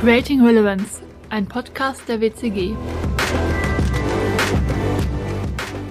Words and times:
Creating 0.00 0.42
Relevance, 0.42 1.02
ein 1.28 1.46
Podcast 1.46 2.08
der 2.08 2.22
WCG. 2.22 2.74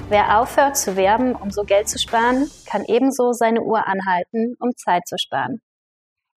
Wer 0.09 0.39
aufhört 0.39 0.77
zu 0.77 0.95
werben, 0.95 1.35
um 1.35 1.51
so 1.51 1.61
Geld 1.61 1.87
zu 1.87 1.99
sparen, 1.99 2.49
kann 2.65 2.83
ebenso 2.87 3.33
seine 3.33 3.61
Uhr 3.61 3.85
anhalten, 3.85 4.55
um 4.59 4.71
Zeit 4.75 5.07
zu 5.07 5.15
sparen. 5.19 5.61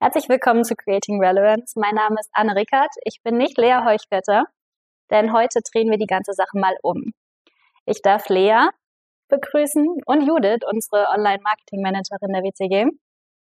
Herzlich 0.02 0.29
willkommen 0.29 0.64
zu 0.64 0.74
Creating 0.77 1.18
Relevance. 1.18 1.80
Mein 1.80 1.95
Name 1.95 2.16
ist 2.20 2.29
Anne 2.34 2.54
Rickert. 2.54 2.90
Ich 3.06 3.22
bin 3.22 3.38
nicht 3.38 3.56
Lea 3.56 3.80
Heuchwetter, 3.86 4.45
denn 5.11 5.32
heute 5.32 5.61
drehen 5.73 5.91
wir 5.91 5.96
die 5.96 6.04
ganze 6.04 6.34
Sache 6.34 6.59
mal 6.59 6.77
um. 6.82 7.14
Ich 7.86 8.02
darf 8.02 8.29
Lea 8.29 8.68
begrüßen 9.29 9.86
und 10.04 10.29
Judith, 10.29 10.61
unsere 10.70 11.07
Online-Marketing-Managerin 11.09 12.34
der 12.34 12.43
WCG. 12.43 12.91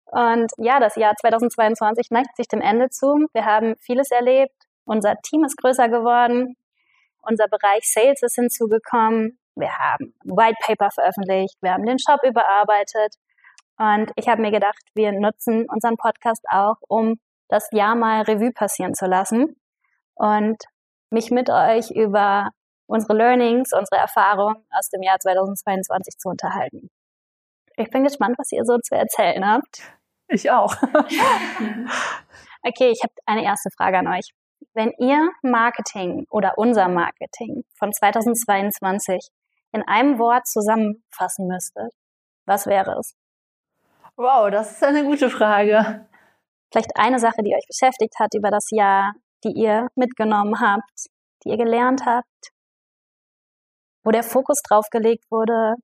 Und 0.06 0.52
ja, 0.58 0.80
das 0.80 0.96
Jahr 0.96 1.16
2022 1.16 2.08
neigt 2.12 2.36
sich 2.36 2.48
dem 2.48 2.62
Ende 2.62 2.90
zu. 2.90 3.28
Wir 3.34 3.46
haben 3.46 3.76
vieles 3.80 4.12
erlebt. 4.12 4.56
Unser 4.86 5.16
Team 5.24 5.44
ist 5.44 5.58
größer 5.58 5.90
geworden. 5.90 6.56
Unser 7.22 7.48
Bereich 7.48 7.84
Sales 7.84 8.22
ist 8.22 8.36
hinzugekommen. 8.36 9.40
Wir 9.56 9.72
haben 9.78 10.14
White 10.24 10.58
Paper 10.62 10.90
veröffentlicht. 10.92 11.56
Wir 11.62 11.74
haben 11.74 11.86
den 11.86 12.00
Shop 12.00 12.20
überarbeitet. 12.24 13.16
Und 13.78 14.12
ich 14.16 14.28
habe 14.28 14.42
mir 14.42 14.52
gedacht, 14.52 14.82
wir 14.94 15.12
nutzen 15.14 15.66
unseren 15.70 15.98
Podcast 15.98 16.44
auch, 16.50 16.76
um 16.88 17.20
das 17.50 17.68
Jahr 17.72 17.96
mal 17.96 18.22
Revue 18.24 18.52
passieren 18.52 18.94
zu 18.94 19.06
lassen 19.06 19.56
und 20.16 20.58
mich 21.10 21.32
mit 21.32 21.50
euch 21.50 21.92
über 21.92 22.50
unsere 22.88 23.14
Learnings, 23.14 23.72
unsere 23.74 24.02
Erfahrungen 24.02 24.66
aus 24.72 24.90
dem 24.90 25.02
Jahr 25.02 25.20
2022 25.20 26.18
zu 26.18 26.30
unterhalten. 26.30 26.90
Ich 27.76 27.90
bin 27.90 28.04
gespannt, 28.04 28.36
was 28.38 28.52
ihr 28.52 28.64
so 28.66 28.78
zu 28.78 28.96
erzählen 28.96 29.48
habt. 29.48 29.82
Ich 30.28 30.50
auch. 30.52 30.74
okay, 32.64 32.92
ich 32.92 33.02
habe 33.04 33.14
eine 33.26 33.44
erste 33.44 33.70
Frage 33.76 33.98
an 33.98 34.08
euch. 34.08 34.32
Wenn 34.74 34.92
ihr 35.00 35.30
Marketing 35.42 36.26
oder 36.30 36.54
unser 36.58 36.88
Marketing 36.88 37.64
von 37.78 37.92
2022 37.92 39.28
in 39.72 39.84
einem 39.84 40.20
Wort 40.20 40.48
zusammenfassen 40.48 41.48
müsstet, 41.48 41.92
was 42.46 42.66
wäre 42.68 42.98
es? 43.00 43.16
Wow, 44.16 44.50
das 44.52 44.74
ist 44.74 44.84
eine 44.84 45.04
gute 45.04 45.30
Frage. 45.30 46.08
Vielleicht 46.72 46.96
eine 46.96 47.20
Sache, 47.20 47.44
die 47.44 47.56
euch 47.56 47.66
beschäftigt 47.68 48.16
hat 48.20 48.34
über 48.36 48.52
das 48.52 48.68
Jahr, 48.72 49.14
die 49.44 49.52
ihr 49.52 49.88
mitgenommen 49.96 50.60
habt, 50.60 51.08
die 51.44 51.50
ihr 51.50 51.58
gelernt 51.58 52.06
habt, 52.06 52.28
wo 54.04 54.12
der 54.12 54.24
Fokus 54.24 54.62
drauf 54.62 54.86
gelegt 54.92 55.26
wurde? 55.32 55.76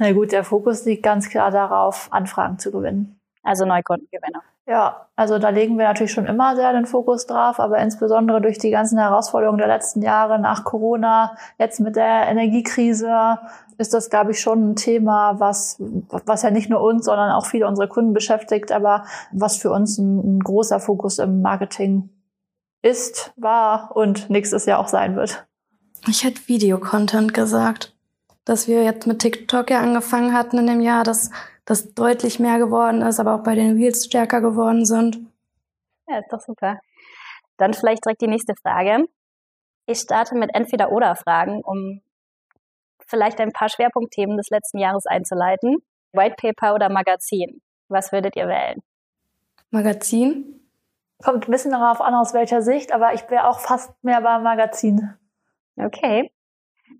Na 0.00 0.12
gut, 0.12 0.32
der 0.32 0.44
Fokus 0.44 0.86
liegt 0.86 1.02
ganz 1.02 1.28
klar 1.28 1.50
darauf, 1.50 2.08
Anfragen 2.10 2.58
zu 2.58 2.72
gewinnen. 2.72 3.20
Also 3.42 3.66
Neukundengewinne. 3.66 4.40
Ja, 4.66 5.08
also 5.14 5.38
da 5.38 5.50
legen 5.50 5.76
wir 5.76 5.84
natürlich 5.84 6.12
schon 6.12 6.24
immer 6.24 6.56
sehr 6.56 6.72
den 6.72 6.86
Fokus 6.86 7.26
drauf, 7.26 7.60
aber 7.60 7.78
insbesondere 7.80 8.40
durch 8.40 8.56
die 8.56 8.70
ganzen 8.70 8.98
Herausforderungen 8.98 9.58
der 9.58 9.66
letzten 9.66 10.00
Jahre 10.00 10.38
nach 10.38 10.64
Corona, 10.64 11.36
jetzt 11.58 11.80
mit 11.80 11.96
der 11.96 12.28
Energiekrise, 12.28 13.40
ist 13.76 13.92
das, 13.92 14.08
glaube 14.08 14.30
ich, 14.30 14.40
schon 14.40 14.70
ein 14.70 14.76
Thema, 14.76 15.38
was, 15.38 15.76
was 15.78 16.42
ja 16.44 16.50
nicht 16.50 16.70
nur 16.70 16.80
uns, 16.80 17.04
sondern 17.04 17.30
auch 17.32 17.44
viele 17.44 17.66
unserer 17.66 17.88
Kunden 17.88 18.14
beschäftigt, 18.14 18.72
aber 18.72 19.04
was 19.32 19.58
für 19.58 19.70
uns 19.70 19.98
ein, 19.98 20.36
ein 20.36 20.40
großer 20.40 20.80
Fokus 20.80 21.18
im 21.18 21.42
Marketing 21.42 22.08
ist, 22.80 23.34
war 23.36 23.94
und 23.94 24.30
nächstes 24.30 24.64
Jahr 24.64 24.78
auch 24.78 24.88
sein 24.88 25.14
wird. 25.14 25.46
Ich 26.08 26.24
hätte 26.24 26.48
Videocontent 26.48 27.34
gesagt, 27.34 27.94
dass 28.44 28.68
wir 28.68 28.82
jetzt 28.84 29.06
mit 29.06 29.20
TikTok 29.20 29.70
ja 29.70 29.80
angefangen 29.80 30.34
hatten 30.34 30.58
in 30.58 30.66
dem 30.66 30.80
Jahr, 30.80 31.04
dass 31.04 31.30
das 31.64 31.94
deutlich 31.94 32.40
mehr 32.40 32.58
geworden 32.58 33.02
ist, 33.02 33.20
aber 33.20 33.34
auch 33.34 33.42
bei 33.42 33.54
den 33.54 33.76
Reels 33.76 34.04
stärker 34.04 34.40
geworden 34.40 34.84
sind. 34.84 35.20
Ja, 36.08 36.18
ist 36.18 36.32
doch 36.32 36.40
super. 36.40 36.80
Dann 37.56 37.74
vielleicht 37.74 38.04
direkt 38.04 38.22
die 38.22 38.26
nächste 38.26 38.54
Frage. 38.60 39.04
Ich 39.86 39.98
starte 39.98 40.34
mit 40.34 40.54
Entweder-Oder-Fragen, 40.54 41.62
um 41.62 42.00
vielleicht 43.06 43.40
ein 43.40 43.52
paar 43.52 43.68
Schwerpunktthemen 43.68 44.36
des 44.36 44.50
letzten 44.50 44.78
Jahres 44.78 45.06
einzuleiten. 45.06 45.76
White 46.12 46.36
Paper 46.36 46.74
oder 46.74 46.88
Magazin? 46.88 47.60
Was 47.88 48.12
würdet 48.12 48.36
ihr 48.36 48.48
wählen? 48.48 48.82
Magazin? 49.70 50.60
Kommt 51.22 51.46
ein 51.46 51.50
bisschen 51.50 51.72
darauf 51.72 52.00
an, 52.00 52.14
aus 52.14 52.34
welcher 52.34 52.62
Sicht, 52.62 52.92
aber 52.92 53.12
ich 53.14 53.28
wäre 53.30 53.48
auch 53.48 53.60
fast 53.60 53.92
mehr 54.02 54.22
beim 54.22 54.42
Magazin. 54.42 55.14
Okay. 55.76 56.32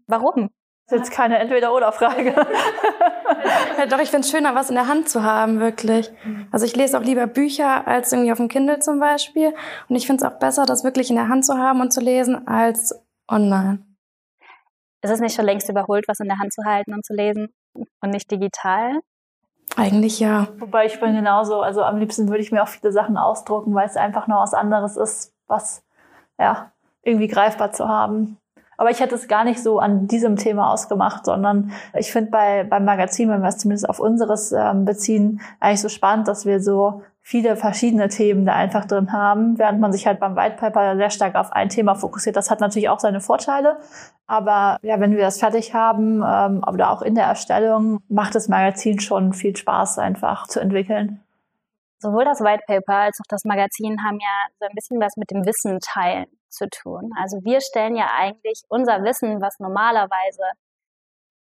Warum? 0.07 0.51
Das 0.91 0.99
ist 1.03 1.07
jetzt 1.07 1.17
keine 1.17 1.39
Entweder-Oder-Frage. 1.39 2.35
ja, 3.79 3.87
doch, 3.87 4.01
ich 4.01 4.11
finde 4.11 4.27
es 4.27 4.31
schöner, 4.31 4.57
was 4.57 4.71
in 4.71 4.75
der 4.75 4.89
Hand 4.89 5.09
zu 5.09 5.23
haben, 5.23 5.61
wirklich. 5.61 6.11
Also 6.51 6.67
ich 6.67 6.75
lese 6.75 6.99
auch 6.99 7.03
lieber 7.05 7.29
Bücher 7.29 7.87
als 7.87 8.13
irgendwie 8.13 8.33
auf 8.33 8.39
dem 8.39 8.49
Kindle 8.49 8.81
zum 8.81 8.99
Beispiel. 8.99 9.55
Und 9.89 9.95
ich 9.95 10.09
finde 10.09 10.25
es 10.25 10.33
auch 10.33 10.39
besser, 10.41 10.67
das 10.67 10.83
wirklich 10.83 11.09
in 11.09 11.15
der 11.15 11.29
Hand 11.29 11.45
zu 11.45 11.57
haben 11.57 11.81
und 11.81 11.93
zu 11.93 12.01
lesen, 12.01 12.49
als 12.49 13.01
online. 13.29 13.85
Ist 15.03 15.13
es 15.13 15.21
nicht 15.21 15.37
schon 15.37 15.45
längst 15.45 15.69
überholt, 15.69 16.09
was 16.09 16.19
in 16.19 16.27
der 16.27 16.39
Hand 16.39 16.53
zu 16.53 16.65
halten 16.65 16.93
und 16.93 17.07
zu 17.07 17.15
lesen 17.15 17.55
und 17.75 18.11
nicht 18.11 18.29
digital? 18.29 18.99
Eigentlich 19.77 20.19
ja. 20.19 20.49
Wobei 20.59 20.87
ich 20.87 20.99
bin 20.99 21.15
genauso, 21.15 21.61
also 21.61 21.85
am 21.85 21.99
liebsten 21.99 22.29
würde 22.29 22.43
ich 22.43 22.51
mir 22.51 22.65
auch 22.65 22.69
viele 22.69 22.91
Sachen 22.91 23.17
ausdrucken, 23.17 23.73
weil 23.75 23.87
es 23.87 23.97
einfach 23.97 24.27
noch 24.27 24.43
was 24.43 24.55
anderes 24.55 24.97
ist, 24.97 25.33
was 25.47 25.85
ja 26.37 26.73
irgendwie 27.03 27.29
greifbar 27.29 27.71
zu 27.71 27.89
haben. 27.89 28.39
Aber 28.81 28.91
ich 28.91 29.01
hätte 29.01 29.15
es 29.15 29.29
gar 29.29 29.45
nicht 29.45 29.63
so 29.63 29.79
an 29.79 30.07
diesem 30.07 30.37
Thema 30.37 30.73
ausgemacht, 30.73 31.27
sondern 31.27 31.71
ich 31.93 32.11
finde 32.11 32.31
bei 32.31 32.65
beim 32.65 32.87
Magazin, 32.87 33.29
wenn 33.29 33.43
wir 33.43 33.49
es 33.51 33.59
zumindest 33.59 33.87
auf 33.87 34.01
unseres 34.01 34.53
ähm, 34.53 34.87
beziehen, 34.87 35.43
eigentlich 35.61 35.83
so 35.83 35.91
spannend, 35.91 36.29
dass 36.29 36.47
wir 36.47 36.63
so 36.63 37.03
viele 37.21 37.57
verschiedene 37.57 38.09
Themen 38.09 38.47
da 38.47 38.55
einfach 38.55 38.87
drin 38.87 39.13
haben, 39.13 39.59
während 39.59 39.81
man 39.81 39.93
sich 39.93 40.07
halt 40.07 40.19
beim 40.19 40.35
White 40.35 40.57
Paper 40.57 40.97
sehr 40.97 41.11
stark 41.11 41.35
auf 41.35 41.53
ein 41.53 41.69
Thema 41.69 41.95
fokussiert. 41.95 42.37
Das 42.37 42.51
hat 42.51 42.61
natürlich 42.61 42.89
auch 42.89 43.01
seine 43.01 43.21
Vorteile, 43.21 43.77
aber 44.27 44.79
ja, 44.81 44.99
wenn 44.99 45.13
wir 45.13 45.25
das 45.25 45.39
fertig 45.39 45.75
haben 45.75 46.25
ähm, 46.27 46.65
oder 46.67 46.91
auch 46.91 47.03
in 47.03 47.15
der 47.15 47.25
Erstellung, 47.25 48.01
macht 48.09 48.35
das 48.35 48.49
Magazin 48.49 48.99
schon 48.99 49.35
viel 49.35 49.55
Spaß 49.55 49.99
einfach 49.99 50.47
zu 50.47 50.59
entwickeln. 50.59 51.21
Sowohl 52.01 52.25
das 52.25 52.41
White 52.41 52.65
Paper 52.67 52.95
als 52.95 53.19
auch 53.21 53.29
das 53.29 53.45
Magazin 53.45 54.03
haben 54.03 54.19
ja 54.21 54.47
so 54.59 54.67
ein 54.67 54.75
bisschen 54.75 55.01
was 55.01 55.17
mit 55.17 55.31
dem 55.31 55.45
Wissen 55.45 55.79
teilen 55.81 56.27
zu 56.49 56.67
tun. 56.69 57.13
Also 57.17 57.39
wir 57.45 57.61
stellen 57.61 57.95
ja 57.95 58.09
eigentlich 58.17 58.63
unser 58.69 59.05
Wissen, 59.05 59.41
was 59.43 59.59
normalerweise 59.59 60.43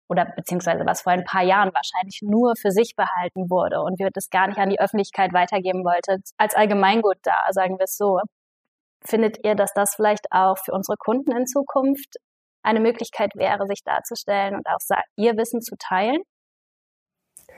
oder 0.09 0.25
beziehungsweise 0.25 0.85
was 0.85 1.01
vor 1.01 1.13
ein 1.13 1.23
paar 1.23 1.43
Jahren 1.43 1.71
wahrscheinlich 1.73 2.19
nur 2.23 2.55
für 2.59 2.71
sich 2.71 2.95
behalten 2.95 3.49
wurde 3.49 3.81
und 3.81 3.99
wir 3.99 4.09
das 4.11 4.29
gar 4.29 4.47
nicht 4.47 4.57
an 4.57 4.69
die 4.69 4.79
Öffentlichkeit 4.79 5.33
weitergeben 5.33 5.85
wollte, 5.85 6.17
als 6.37 6.55
Allgemeingut 6.55 7.17
da, 7.23 7.47
sagen 7.51 7.77
wir 7.77 7.85
es 7.85 7.95
so. 7.95 8.19
Findet 9.05 9.45
ihr, 9.45 9.55
dass 9.55 9.71
das 9.73 9.95
vielleicht 9.95 10.25
auch 10.31 10.57
für 10.57 10.73
unsere 10.73 10.97
Kunden 10.97 11.31
in 11.31 11.45
Zukunft 11.45 12.17
eine 12.63 12.81
Möglichkeit 12.81 13.31
wäre, 13.35 13.65
sich 13.67 13.83
darzustellen 13.83 14.55
und 14.55 14.67
auch 14.67 14.79
ihr 15.15 15.37
Wissen 15.37 15.61
zu 15.61 15.75
teilen? 15.77 16.21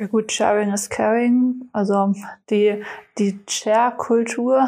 Ja 0.01 0.07
gut, 0.07 0.31
Sharing 0.31 0.73
is 0.73 0.89
Caring. 0.89 1.69
Also 1.73 2.15
die, 2.49 2.83
die 3.19 3.39
Share-Kultur 3.47 4.67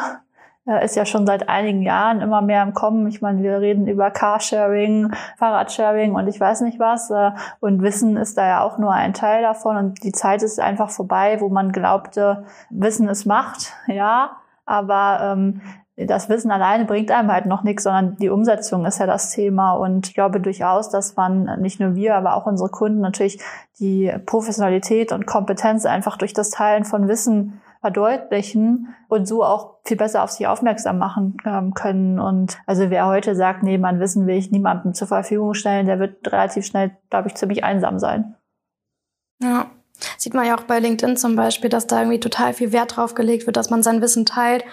äh, 0.68 0.86
ist 0.86 0.96
ja 0.96 1.08
schon 1.08 1.26
seit 1.26 1.50
einigen 1.50 1.82
Jahren 1.82 2.22
immer 2.22 2.44
mehr 2.44 2.62
im 2.62 2.76
Kommen. 2.76 3.08
Ich 3.08 3.20
meine, 3.20 3.42
wir 3.42 3.60
reden 3.60 3.88
über 3.88 4.12
Carsharing, 4.12 5.12
Fahrradsharing 5.40 6.14
und 6.14 6.28
ich 6.28 6.40
weiß 6.40 6.62
nicht 6.62 6.80
was. 6.80 7.10
Äh, 7.10 7.32
und 7.62 7.82
Wissen 7.82 8.16
ist 8.16 8.38
da 8.38 8.46
ja 8.46 8.62
auch 8.62 8.78
nur 8.78 8.92
ein 8.92 9.16
Teil 9.16 9.42
davon. 9.42 9.76
Und 9.76 10.04
die 10.04 10.12
Zeit 10.12 10.44
ist 10.44 10.60
einfach 10.60 10.92
vorbei, 10.92 11.42
wo 11.42 11.50
man 11.50 11.72
glaubte, 11.72 12.46
Wissen 12.70 13.08
ist 13.10 13.26
Macht, 13.26 13.74
ja. 13.88 14.38
Aber 14.68 15.34
ähm, 15.34 15.62
das 15.96 16.28
Wissen 16.28 16.50
alleine 16.50 16.86
bringt 16.86 17.12
einem 17.12 17.32
halt 17.32 17.46
noch 17.46 17.64
nichts, 17.64 17.84
sondern 17.84 18.18
die 18.18 18.30
Umsetzung 18.30 18.86
ist 18.86 19.00
ja 19.00 19.06
das 19.06 19.32
Thema. 19.32 19.74
Und 19.74 20.08
ich 20.08 20.14
glaube 20.16 20.40
durchaus, 20.40 20.90
dass 20.90 21.16
man 21.16 21.62
nicht 21.62 21.80
nur 21.80 21.96
wir, 21.96 22.16
aber 22.16 22.36
auch 22.36 22.48
unsere 22.48 22.70
Kunden 22.70 23.00
natürlich 23.00 23.40
die 23.80 24.12
Professionalität 24.26 25.12
und 25.12 25.28
Kompetenz 25.28 25.86
einfach 25.86 26.18
durch 26.18 26.34
das 26.34 26.50
Teilen 26.50 26.84
von 26.84 27.08
Wissen 27.08 27.62
verdeutlichen 27.82 28.96
und 29.10 29.28
so 29.28 29.44
auch 29.44 29.76
viel 29.84 29.98
besser 29.98 30.24
auf 30.24 30.32
sich 30.32 30.48
aufmerksam 30.48 30.98
machen 30.98 31.38
ähm, 31.46 31.74
können. 31.74 32.18
Und 32.18 32.58
also 32.66 32.90
wer 32.90 33.08
heute 33.08 33.36
sagt, 33.36 33.62
nee, 33.62 33.78
mein 33.78 34.00
Wissen 34.00 34.26
will 34.26 34.38
ich 34.38 34.52
niemandem 34.52 34.94
zur 34.94 35.10
Verfügung 35.10 35.54
stellen, 35.54 35.86
der 35.86 36.00
wird 36.00 36.32
relativ 36.32 36.66
schnell, 36.66 36.92
glaube 37.10 37.28
ich, 37.28 37.36
ziemlich 37.36 37.64
einsam 37.66 38.00
sein. 38.00 38.36
Ja. 39.42 39.66
Sieht 40.18 40.34
man 40.34 40.46
ja 40.48 40.56
auch 40.58 40.64
bei 40.64 40.80
LinkedIn 40.80 41.18
zum 41.18 41.36
Beispiel, 41.36 41.70
dass 41.70 41.86
da 41.86 42.00
irgendwie 42.00 42.20
total 42.20 42.54
viel 42.54 42.72
Wert 42.72 42.96
drauf 42.96 43.14
gelegt 43.16 43.46
wird, 43.46 43.58
dass 43.58 43.70
man 43.70 43.84
sein 43.84 44.02
Wissen 44.02 44.26
teilt 44.26 44.64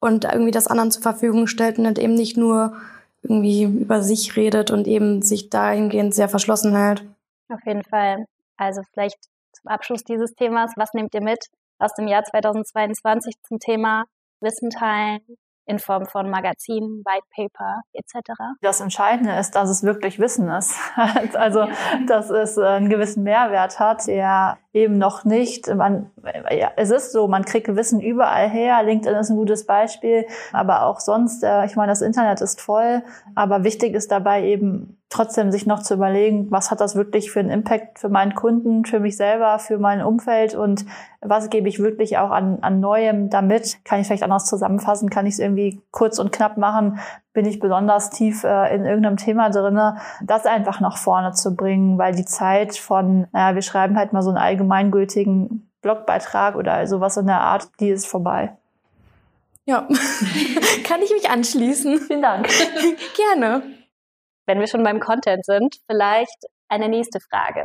und 0.00 0.24
irgendwie 0.24 0.50
das 0.50 0.66
anderen 0.66 0.90
zur 0.90 1.02
Verfügung 1.02 1.46
stellt 1.46 1.78
und 1.78 1.98
eben 1.98 2.14
nicht 2.14 2.36
nur 2.36 2.76
irgendwie 3.22 3.64
über 3.64 4.02
sich 4.02 4.36
redet 4.36 4.70
und 4.70 4.86
eben 4.86 5.22
sich 5.22 5.50
dahingehend 5.50 6.14
sehr 6.14 6.28
verschlossen 6.28 6.76
hält. 6.76 7.04
Auf 7.48 7.60
jeden 7.66 7.82
Fall. 7.82 8.26
Also 8.56 8.82
vielleicht 8.92 9.18
zum 9.52 9.70
Abschluss 9.70 10.04
dieses 10.04 10.34
Themas, 10.34 10.72
was 10.76 10.92
nehmt 10.92 11.14
ihr 11.14 11.22
mit 11.22 11.46
aus 11.78 11.94
dem 11.94 12.06
Jahr 12.06 12.22
2022 12.22 13.34
zum 13.42 13.58
Thema 13.58 14.04
Wissen 14.40 14.70
teilen 14.70 15.20
in 15.66 15.78
Form 15.78 16.06
von 16.06 16.28
Magazinen, 16.28 17.02
White 17.04 17.26
Paper 17.34 17.80
etc. 17.94 18.32
Das 18.60 18.80
Entscheidende 18.80 19.34
ist, 19.38 19.52
dass 19.52 19.70
es 19.70 19.82
wirklich 19.82 20.18
Wissen 20.18 20.48
ist. 20.50 20.76
also, 21.34 21.66
dass 22.06 22.30
es 22.30 22.58
einen 22.58 22.90
gewissen 22.90 23.22
Mehrwert 23.22 23.80
hat, 23.80 24.06
der 24.06 24.58
eben 24.74 24.98
noch 24.98 25.24
nicht. 25.24 25.72
Man, 25.72 26.10
ja, 26.50 26.72
es 26.76 26.90
ist 26.90 27.12
so, 27.12 27.28
man 27.28 27.44
kriegt 27.44 27.74
Wissen 27.74 28.00
überall 28.00 28.50
her. 28.50 28.82
LinkedIn 28.82 29.16
ist 29.16 29.30
ein 29.30 29.36
gutes 29.36 29.64
Beispiel, 29.64 30.26
aber 30.52 30.84
auch 30.84 30.98
sonst, 31.00 31.44
äh, 31.44 31.64
ich 31.64 31.76
meine, 31.76 31.92
das 31.92 32.02
Internet 32.02 32.40
ist 32.40 32.60
voll, 32.60 33.02
aber 33.36 33.62
wichtig 33.62 33.94
ist 33.94 34.10
dabei 34.10 34.44
eben 34.44 34.98
trotzdem 35.10 35.52
sich 35.52 35.64
noch 35.64 35.80
zu 35.80 35.94
überlegen, 35.94 36.50
was 36.50 36.72
hat 36.72 36.80
das 36.80 36.96
wirklich 36.96 37.30
für 37.30 37.38
einen 37.38 37.50
Impact 37.50 38.00
für 38.00 38.08
meinen 38.08 38.34
Kunden, 38.34 38.84
für 38.84 38.98
mich 38.98 39.16
selber, 39.16 39.60
für 39.60 39.78
mein 39.78 40.02
Umfeld 40.02 40.56
und 40.56 40.84
was 41.20 41.50
gebe 41.50 41.68
ich 41.68 41.78
wirklich 41.78 42.18
auch 42.18 42.30
an, 42.30 42.58
an 42.62 42.80
Neuem 42.80 43.30
damit? 43.30 43.84
Kann 43.84 44.00
ich 44.00 44.08
vielleicht 44.08 44.24
anders 44.24 44.46
zusammenfassen? 44.46 45.08
Kann 45.08 45.26
ich 45.26 45.34
es 45.34 45.38
irgendwie 45.38 45.80
kurz 45.92 46.18
und 46.18 46.32
knapp 46.32 46.56
machen? 46.56 46.98
Bin 47.34 47.44
ich 47.44 47.60
besonders 47.60 48.08
tief 48.08 48.44
äh, 48.44 48.74
in 48.74 48.86
irgendeinem 48.86 49.18
Thema 49.18 49.50
drinne? 49.50 49.98
Das 50.22 50.46
einfach 50.46 50.80
nach 50.80 50.96
vorne 50.96 51.32
zu 51.32 51.54
bringen, 51.54 51.98
weil 51.98 52.14
die 52.14 52.24
Zeit 52.24 52.76
von, 52.76 53.26
naja, 53.32 53.54
wir 53.54 53.62
schreiben 53.62 53.98
halt 53.98 54.14
mal 54.14 54.22
so 54.22 54.30
einen 54.30 54.38
allgemeingültigen 54.38 55.70
Blogbeitrag 55.82 56.56
oder 56.56 56.86
sowas 56.86 57.18
in 57.18 57.26
der 57.26 57.40
Art, 57.40 57.68
die 57.80 57.90
ist 57.90 58.06
vorbei. 58.06 58.56
Ja, 59.66 59.86
kann 60.84 61.02
ich 61.02 61.10
mich 61.10 61.28
anschließen. 61.28 61.98
Vielen 61.98 62.22
Dank. 62.22 62.48
Gerne 63.16 63.62
wenn 64.46 64.60
wir 64.60 64.66
schon 64.66 64.82
beim 64.82 65.00
Content 65.00 65.44
sind, 65.44 65.76
vielleicht 65.86 66.46
eine 66.68 66.88
nächste 66.88 67.20
Frage. 67.20 67.64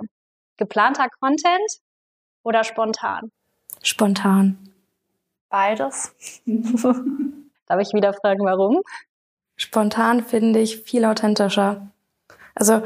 Geplanter 0.58 1.08
Content 1.20 1.80
oder 2.44 2.64
spontan? 2.64 3.32
Spontan. 3.82 4.74
Beides. 5.50 6.16
Darf 6.46 7.82
ich 7.82 7.94
wieder 7.94 8.14
fragen, 8.14 8.44
warum? 8.46 8.82
Spontan 9.60 10.24
finde 10.24 10.60
ich 10.60 10.84
viel 10.84 11.04
authentischer. 11.04 11.90
Also, 12.56 12.82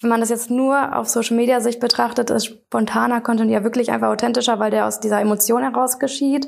wenn 0.00 0.10
man 0.10 0.20
das 0.20 0.28
jetzt 0.28 0.50
nur 0.50 0.94
auf 0.96 1.08
Social 1.08 1.34
Media 1.34 1.60
Sicht 1.60 1.80
betrachtet, 1.80 2.28
ist 2.28 2.44
spontaner 2.44 3.22
Content 3.22 3.50
ja 3.50 3.64
wirklich 3.64 3.90
einfach 3.90 4.08
authentischer, 4.08 4.58
weil 4.58 4.70
der 4.70 4.86
aus 4.86 5.00
dieser 5.00 5.20
Emotion 5.22 5.62
heraus 5.62 5.98
geschieht. 5.98 6.46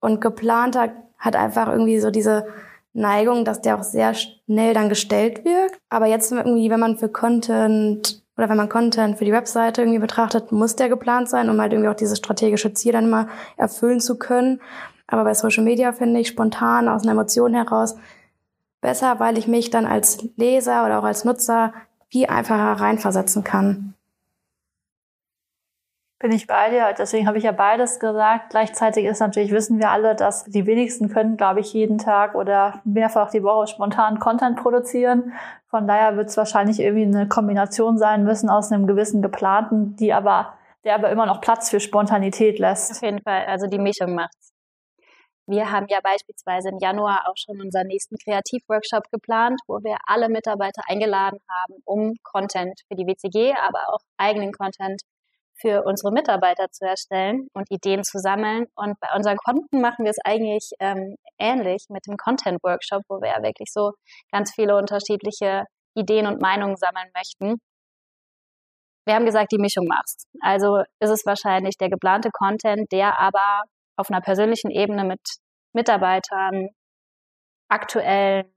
Und 0.00 0.22
geplanter 0.22 0.92
hat 1.18 1.36
einfach 1.36 1.68
irgendwie 1.68 2.00
so 2.00 2.10
diese 2.10 2.46
Neigung, 2.94 3.44
dass 3.44 3.60
der 3.60 3.78
auch 3.78 3.82
sehr 3.82 4.14
schnell 4.14 4.72
dann 4.72 4.88
gestellt 4.88 5.44
wirkt. 5.44 5.78
Aber 5.90 6.06
jetzt 6.06 6.32
irgendwie, 6.32 6.70
wenn 6.70 6.80
man 6.80 6.96
für 6.96 7.10
Content 7.10 8.22
oder 8.38 8.48
wenn 8.48 8.56
man 8.56 8.70
Content 8.70 9.18
für 9.18 9.26
die 9.26 9.32
Webseite 9.32 9.82
irgendwie 9.82 9.98
betrachtet, 9.98 10.52
muss 10.52 10.74
der 10.74 10.88
geplant 10.88 11.28
sein, 11.28 11.50
um 11.50 11.60
halt 11.60 11.74
irgendwie 11.74 11.90
auch 11.90 11.94
dieses 11.94 12.16
strategische 12.16 12.72
Ziel 12.72 12.92
dann 12.92 13.04
immer 13.04 13.28
erfüllen 13.58 14.00
zu 14.00 14.16
können. 14.16 14.62
Aber 15.06 15.24
bei 15.24 15.34
Social 15.34 15.64
Media 15.64 15.92
finde 15.92 16.20
ich 16.20 16.28
spontan 16.28 16.88
aus 16.88 17.02
einer 17.02 17.12
Emotion 17.12 17.52
heraus 17.52 17.96
besser, 18.80 19.20
weil 19.20 19.38
ich 19.38 19.46
mich 19.46 19.70
dann 19.70 19.86
als 19.86 20.18
Leser 20.36 20.84
oder 20.84 20.98
auch 20.98 21.04
als 21.04 21.24
Nutzer 21.24 21.72
viel 22.08 22.26
einfacher 22.26 22.80
reinversetzen 22.80 23.44
kann. 23.44 23.94
Bin 26.18 26.32
ich 26.32 26.46
bei 26.46 26.68
dir. 26.68 26.94
Deswegen 26.98 27.26
habe 27.26 27.38
ich 27.38 27.44
ja 27.44 27.52
beides 27.52 27.98
gesagt. 27.98 28.50
Gleichzeitig 28.50 29.06
ist 29.06 29.20
natürlich, 29.20 29.52
wissen 29.52 29.78
wir 29.78 29.90
alle, 29.90 30.14
dass 30.14 30.44
die 30.44 30.66
wenigsten 30.66 31.08
können, 31.08 31.38
glaube 31.38 31.60
ich, 31.60 31.72
jeden 31.72 31.96
Tag 31.96 32.34
oder 32.34 32.82
mehrfach 32.84 33.30
die 33.30 33.42
Woche 33.42 33.68
spontan 33.68 34.18
Content 34.18 34.58
produzieren. 34.58 35.32
Von 35.70 35.86
daher 35.86 36.18
wird 36.18 36.28
es 36.28 36.36
wahrscheinlich 36.36 36.78
irgendwie 36.78 37.04
eine 37.04 37.26
Kombination 37.26 37.96
sein 37.96 38.24
müssen 38.24 38.50
aus 38.50 38.70
einem 38.70 38.86
gewissen 38.86 39.22
geplanten, 39.22 39.96
die 39.96 40.12
aber, 40.12 40.52
der 40.84 40.94
aber 40.96 41.08
immer 41.08 41.24
noch 41.24 41.40
Platz 41.40 41.70
für 41.70 41.80
Spontanität 41.80 42.58
lässt. 42.58 42.90
Auf 42.90 43.02
jeden 43.02 43.22
Fall. 43.22 43.46
Also 43.46 43.66
die 43.66 43.78
Mischung 43.78 44.14
macht's. 44.14 44.49
Wir 45.50 45.72
haben 45.72 45.86
ja 45.88 45.98
beispielsweise 46.00 46.68
im 46.68 46.78
Januar 46.78 47.24
auch 47.28 47.34
schon 47.36 47.60
unseren 47.60 47.88
nächsten 47.88 48.16
Kreativworkshop 48.18 49.10
geplant, 49.10 49.60
wo 49.66 49.78
wir 49.82 49.96
alle 50.06 50.28
Mitarbeiter 50.28 50.82
eingeladen 50.86 51.40
haben, 51.50 51.82
um 51.84 52.14
Content 52.22 52.80
für 52.86 52.94
die 52.94 53.04
WCG, 53.04 53.54
aber 53.60 53.92
auch 53.92 53.98
eigenen 54.16 54.52
Content 54.52 55.02
für 55.60 55.82
unsere 55.82 56.12
Mitarbeiter 56.12 56.70
zu 56.70 56.86
erstellen 56.86 57.48
und 57.52 57.68
Ideen 57.68 58.04
zu 58.04 58.20
sammeln. 58.20 58.66
Und 58.76 59.00
bei 59.00 59.08
unseren 59.16 59.38
Konten 59.38 59.80
machen 59.80 60.04
wir 60.04 60.12
es 60.12 60.20
eigentlich 60.24 60.70
ähm, 60.78 61.16
ähnlich 61.36 61.86
mit 61.88 62.06
dem 62.06 62.16
Content 62.16 62.62
Workshop, 62.62 63.02
wo 63.08 63.20
wir 63.20 63.30
ja 63.30 63.42
wirklich 63.42 63.72
so 63.72 63.90
ganz 64.30 64.54
viele 64.54 64.76
unterschiedliche 64.76 65.64
Ideen 65.96 66.28
und 66.28 66.40
Meinungen 66.40 66.76
sammeln 66.76 67.10
möchten. 67.12 67.60
Wir 69.04 69.16
haben 69.16 69.26
gesagt, 69.26 69.50
die 69.50 69.58
Mischung 69.58 69.88
machst. 69.88 70.28
Also 70.42 70.84
ist 71.00 71.10
es 71.10 71.26
wahrscheinlich 71.26 71.76
der 71.76 71.90
geplante 71.90 72.30
Content, 72.30 72.92
der 72.92 73.18
aber 73.18 73.64
auf 74.00 74.10
einer 74.10 74.20
persönlichen 74.20 74.70
Ebene 74.70 75.04
mit 75.04 75.20
Mitarbeitern, 75.72 76.68
aktuellen 77.68 78.52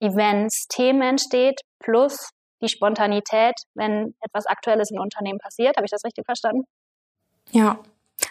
Events, 0.00 0.66
Themen 0.68 1.02
entsteht, 1.02 1.60
plus 1.80 2.30
die 2.60 2.68
Spontanität, 2.68 3.54
wenn 3.74 4.14
etwas 4.20 4.46
Aktuelles 4.46 4.90
im 4.90 5.00
Unternehmen 5.00 5.38
passiert. 5.38 5.76
Habe 5.76 5.84
ich 5.84 5.90
das 5.90 6.04
richtig 6.04 6.24
verstanden? 6.24 6.64
Ja. 7.50 7.78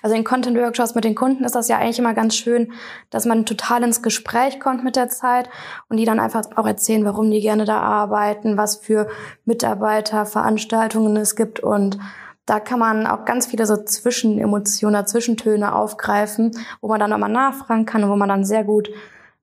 Also 0.03 0.15
in 0.15 0.25
Content-Workshops 0.25 0.95
mit 0.95 1.05
den 1.05 1.15
Kunden 1.15 1.45
ist 1.45 1.55
das 1.55 1.69
ja 1.69 1.77
eigentlich 1.77 1.97
immer 1.97 2.13
ganz 2.13 2.35
schön, 2.35 2.73
dass 3.09 3.25
man 3.25 3.45
total 3.45 3.83
ins 3.83 4.03
Gespräch 4.03 4.59
kommt 4.59 4.83
mit 4.83 4.97
der 4.97 5.07
Zeit 5.07 5.49
und 5.87 5.97
die 5.97 6.05
dann 6.05 6.19
einfach 6.19 6.43
auch 6.57 6.67
erzählen, 6.67 7.05
warum 7.05 7.31
die 7.31 7.39
gerne 7.39 7.63
da 7.63 7.79
arbeiten, 7.79 8.57
was 8.57 8.75
für 8.75 9.07
Mitarbeiterveranstaltungen 9.45 11.15
es 11.15 11.35
gibt 11.37 11.61
und 11.61 11.97
da 12.47 12.59
kann 12.59 12.79
man 12.79 13.05
auch 13.05 13.25
ganz 13.25 13.45
viele 13.45 13.67
so 13.67 13.77
Zwischenemotionen, 13.77 15.05
Zwischentöne 15.05 15.75
aufgreifen, 15.75 16.51
wo 16.81 16.87
man 16.87 16.99
dann 16.99 17.11
nochmal 17.11 17.29
nachfragen 17.29 17.85
kann 17.85 18.03
und 18.03 18.09
wo 18.09 18.15
man 18.15 18.29
dann 18.29 18.43
sehr 18.43 18.63
gut 18.63 18.89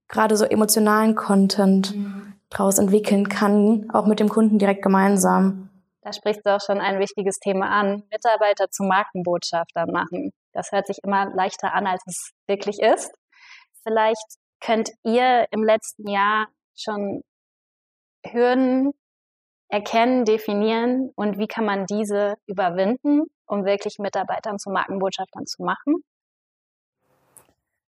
gerade 0.09 0.37
so 0.37 0.45
emotionalen 0.45 1.15
Content 1.15 1.95
mhm 1.95 2.35
daraus 2.55 2.79
entwickeln 2.79 3.29
kann, 3.29 3.91
auch 3.93 4.07
mit 4.07 4.21
dem 4.21 4.29
Kunden 4.29 4.59
direkt 4.59 4.83
gemeinsam. 4.83 5.71
Da 6.03 6.13
sprichst 6.13 6.45
du 6.45 6.55
auch 6.55 6.61
schon 6.61 6.81
ein 6.81 6.99
wichtiges 6.99 7.39
Thema 7.39 7.71
an. 7.71 8.03
Mitarbeiter 8.11 8.71
zu 8.71 8.85
Markenbotschaftern 8.85 9.91
machen. 9.91 10.33
Das 10.53 10.71
hört 10.71 10.87
sich 10.87 10.99
immer 11.03 11.31
leichter 11.35 11.73
an, 11.73 11.87
als 11.87 12.03
es 12.07 12.31
wirklich 12.47 12.81
ist. 12.81 13.11
Vielleicht 13.83 14.39
könnt 14.61 14.91
ihr 15.03 15.47
im 15.51 15.65
letzten 15.65 16.09
Jahr 16.09 16.47
schon 16.77 17.23
Hürden 18.25 18.93
erkennen, 19.75 20.25
definieren 20.25 21.11
und 21.17 21.37
wie 21.37 21.49
kann 21.49 21.65
man 21.65 21.85
diese 21.87 22.37
überwinden, 22.47 23.23
um 23.47 23.65
wirklich 23.65 23.99
Mitarbeitern 23.99 24.57
zu 24.57 24.71
Markenbotschaftern 24.71 25.47
zu 25.47 25.65
machen? 25.65 25.97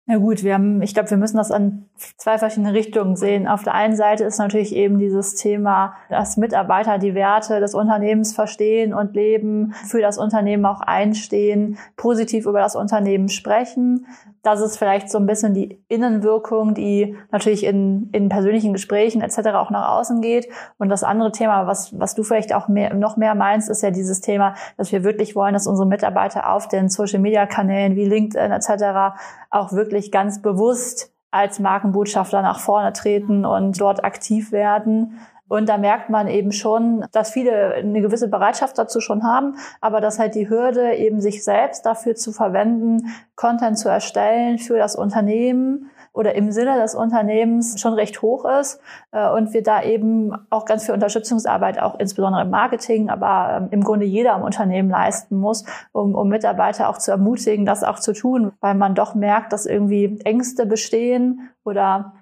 Na 0.09 0.19
gut, 0.19 0.43
wir 0.43 0.55
haben, 0.55 0.83
ich 0.83 0.95
glaube, 0.95 1.11
wir 1.11 1.17
müssen 1.17 1.37
das 1.37 1.51
an 1.51 1.89
zwei 2.17 2.39
verschiedene 2.39 2.73
Richtungen 2.73 3.17
sehen. 3.17 3.49
Auf 3.49 3.65
der 3.65 3.75
einen 3.75 3.97
Seite 3.97 4.23
ist 4.23 4.39
natürlich 4.39 4.73
eben 4.75 4.99
dieses 4.99 5.35
Thema, 5.35 5.97
dass 6.09 6.37
Mitarbeiter 6.37 6.99
die 6.99 7.15
Werte 7.15 7.59
des 7.59 7.75
Unternehmens 7.75 8.33
verstehen 8.33 8.95
und 8.95 9.15
leben, 9.15 9.73
für 9.89 10.01
das 10.01 10.19
Unternehmen 10.19 10.65
auch 10.65 10.81
einstehen, 10.81 11.79
positiv 11.97 12.47
über 12.47 12.61
das 12.61 12.77
Unternehmen 12.77 13.29
sprechen. 13.29 14.07
Das 14.47 14.61
ist 14.61 14.77
vielleicht 14.79 15.11
so 15.11 15.19
ein 15.19 15.27
bisschen 15.27 15.55
die 15.55 15.83
Innenwirkung, 15.89 16.73
die 16.73 17.17
natürlich 17.33 17.65
in, 17.65 18.11
in 18.13 18.29
persönlichen 18.29 18.73
Gesprächen 18.73 19.21
etc. 19.21 19.39
auch 19.57 19.71
nach 19.71 19.99
außen 19.99 20.21
geht. 20.21 20.47
Und 20.79 20.89
das 20.89 21.03
andere 21.03 21.33
Thema, 21.33 21.67
was, 21.67 21.99
was 21.99 22.15
du 22.15 22.23
vielleicht 22.23 22.55
auch 22.55 22.69
mehr, 22.69 22.95
noch 22.95 23.17
mehr 23.17 23.35
meinst, 23.35 23.69
ist 23.69 23.83
ja 23.83 23.91
dieses 23.91 24.21
Thema, 24.21 24.55
dass 24.77 24.93
wir 24.93 25.03
wirklich 25.03 25.35
wollen, 25.35 25.53
dass 25.53 25.67
unsere 25.67 25.89
Mitarbeiter 25.89 26.49
auf 26.53 26.69
den 26.69 26.89
Social-Media-Kanälen 26.89 27.97
wie 27.97 28.05
LinkedIn 28.05 28.53
etc. 28.53 29.19
auch 29.51 29.73
wirklich 29.73 30.13
ganz 30.13 30.41
bewusst 30.41 31.13
als 31.33 31.59
Markenbotschafter 31.59 32.41
nach 32.41 32.61
vorne 32.61 32.93
treten 32.93 33.45
und 33.45 33.81
dort 33.81 34.05
aktiv 34.05 34.53
werden. 34.53 35.19
Und 35.49 35.69
da 35.69 35.79
merkt 35.79 36.11
man 36.11 36.27
eben 36.29 36.53
schon, 36.53 37.05
dass 37.13 37.31
viele 37.31 37.75
eine 37.75 38.01
gewisse 38.01 38.29
Bereitschaft 38.29 38.79
dazu 38.79 39.01
schon 39.01 39.23
haben, 39.23 39.57
aber 39.81 40.01
dass 40.01 40.19
halt 40.19 40.35
die 40.35 40.49
Hürde 40.49 40.95
eben 40.95 41.21
sich 41.21 41.45
selbst 41.45 41.87
dafür 41.87 42.17
zu 42.17 42.33
verwenden, 42.33 43.15
Content 43.37 43.79
zu 43.79 43.89
erstellen 43.89 44.59
für 44.59 44.79
das 44.79 44.97
Unternehmen 44.97 45.91
oder 46.17 46.35
im 46.35 46.51
Sinne 46.51 46.81
des 46.81 46.95
Unternehmens 46.95 47.79
schon 47.79 47.93
recht 47.93 48.23
hoch 48.23 48.47
ist 48.47 48.81
äh, 49.13 49.29
und 49.29 49.53
wir 49.53 49.63
da 49.63 49.83
eben 49.83 50.33
auch 50.49 50.65
ganz 50.65 50.87
viel 50.87 50.95
Unterstützungsarbeit, 50.95 51.79
auch 51.79 52.01
insbesondere 52.01 52.43
im 52.43 52.51
Marketing, 52.51 53.11
aber 53.11 53.59
ähm, 53.59 53.69
im 53.71 53.85
Grunde 53.85 54.07
jeder 54.07 54.35
im 54.35 54.43
Unternehmen 54.43 54.89
leisten 54.89 55.37
muss, 55.37 55.65
um, 55.93 56.15
um 56.15 56.29
Mitarbeiter 56.29 56.89
auch 56.89 56.97
zu 56.97 57.11
ermutigen, 57.11 57.67
das 57.67 57.85
auch 57.85 57.99
zu 57.99 58.15
tun, 58.15 58.53
weil 58.61 58.75
man 58.75 58.95
doch 58.95 59.15
merkt, 59.15 59.53
dass 59.53 59.67
irgendwie 59.67 60.19
Ängste 60.25 60.65
bestehen 60.65 61.51
oder 61.65 62.15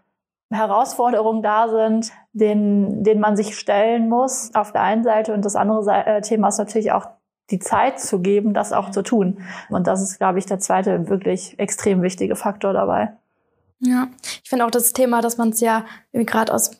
Herausforderungen 0.54 1.42
da 1.42 1.68
sind, 1.68 2.12
denen, 2.32 3.04
denen 3.04 3.20
man 3.20 3.36
sich 3.36 3.58
stellen 3.58 4.08
muss 4.08 4.54
auf 4.54 4.72
der 4.72 4.82
einen 4.82 5.04
Seite. 5.04 5.32
Und 5.34 5.44
das 5.44 5.56
andere 5.56 5.90
äh, 6.06 6.20
Thema 6.20 6.48
ist 6.48 6.58
natürlich 6.58 6.92
auch 6.92 7.06
die 7.50 7.58
Zeit 7.58 8.00
zu 8.00 8.20
geben, 8.20 8.54
das 8.54 8.72
auch 8.72 8.90
zu 8.90 9.02
tun. 9.02 9.38
Und 9.68 9.86
das 9.86 10.02
ist, 10.02 10.18
glaube 10.18 10.38
ich, 10.38 10.46
der 10.46 10.58
zweite 10.58 11.08
wirklich 11.08 11.58
extrem 11.58 12.02
wichtige 12.02 12.36
Faktor 12.36 12.72
dabei. 12.72 13.12
Ja, 13.80 14.08
ich 14.42 14.48
finde 14.48 14.64
auch 14.64 14.70
das 14.70 14.92
Thema, 14.92 15.20
dass 15.20 15.36
man 15.36 15.50
es 15.50 15.60
ja 15.60 15.84
gerade 16.12 16.54
aus 16.54 16.70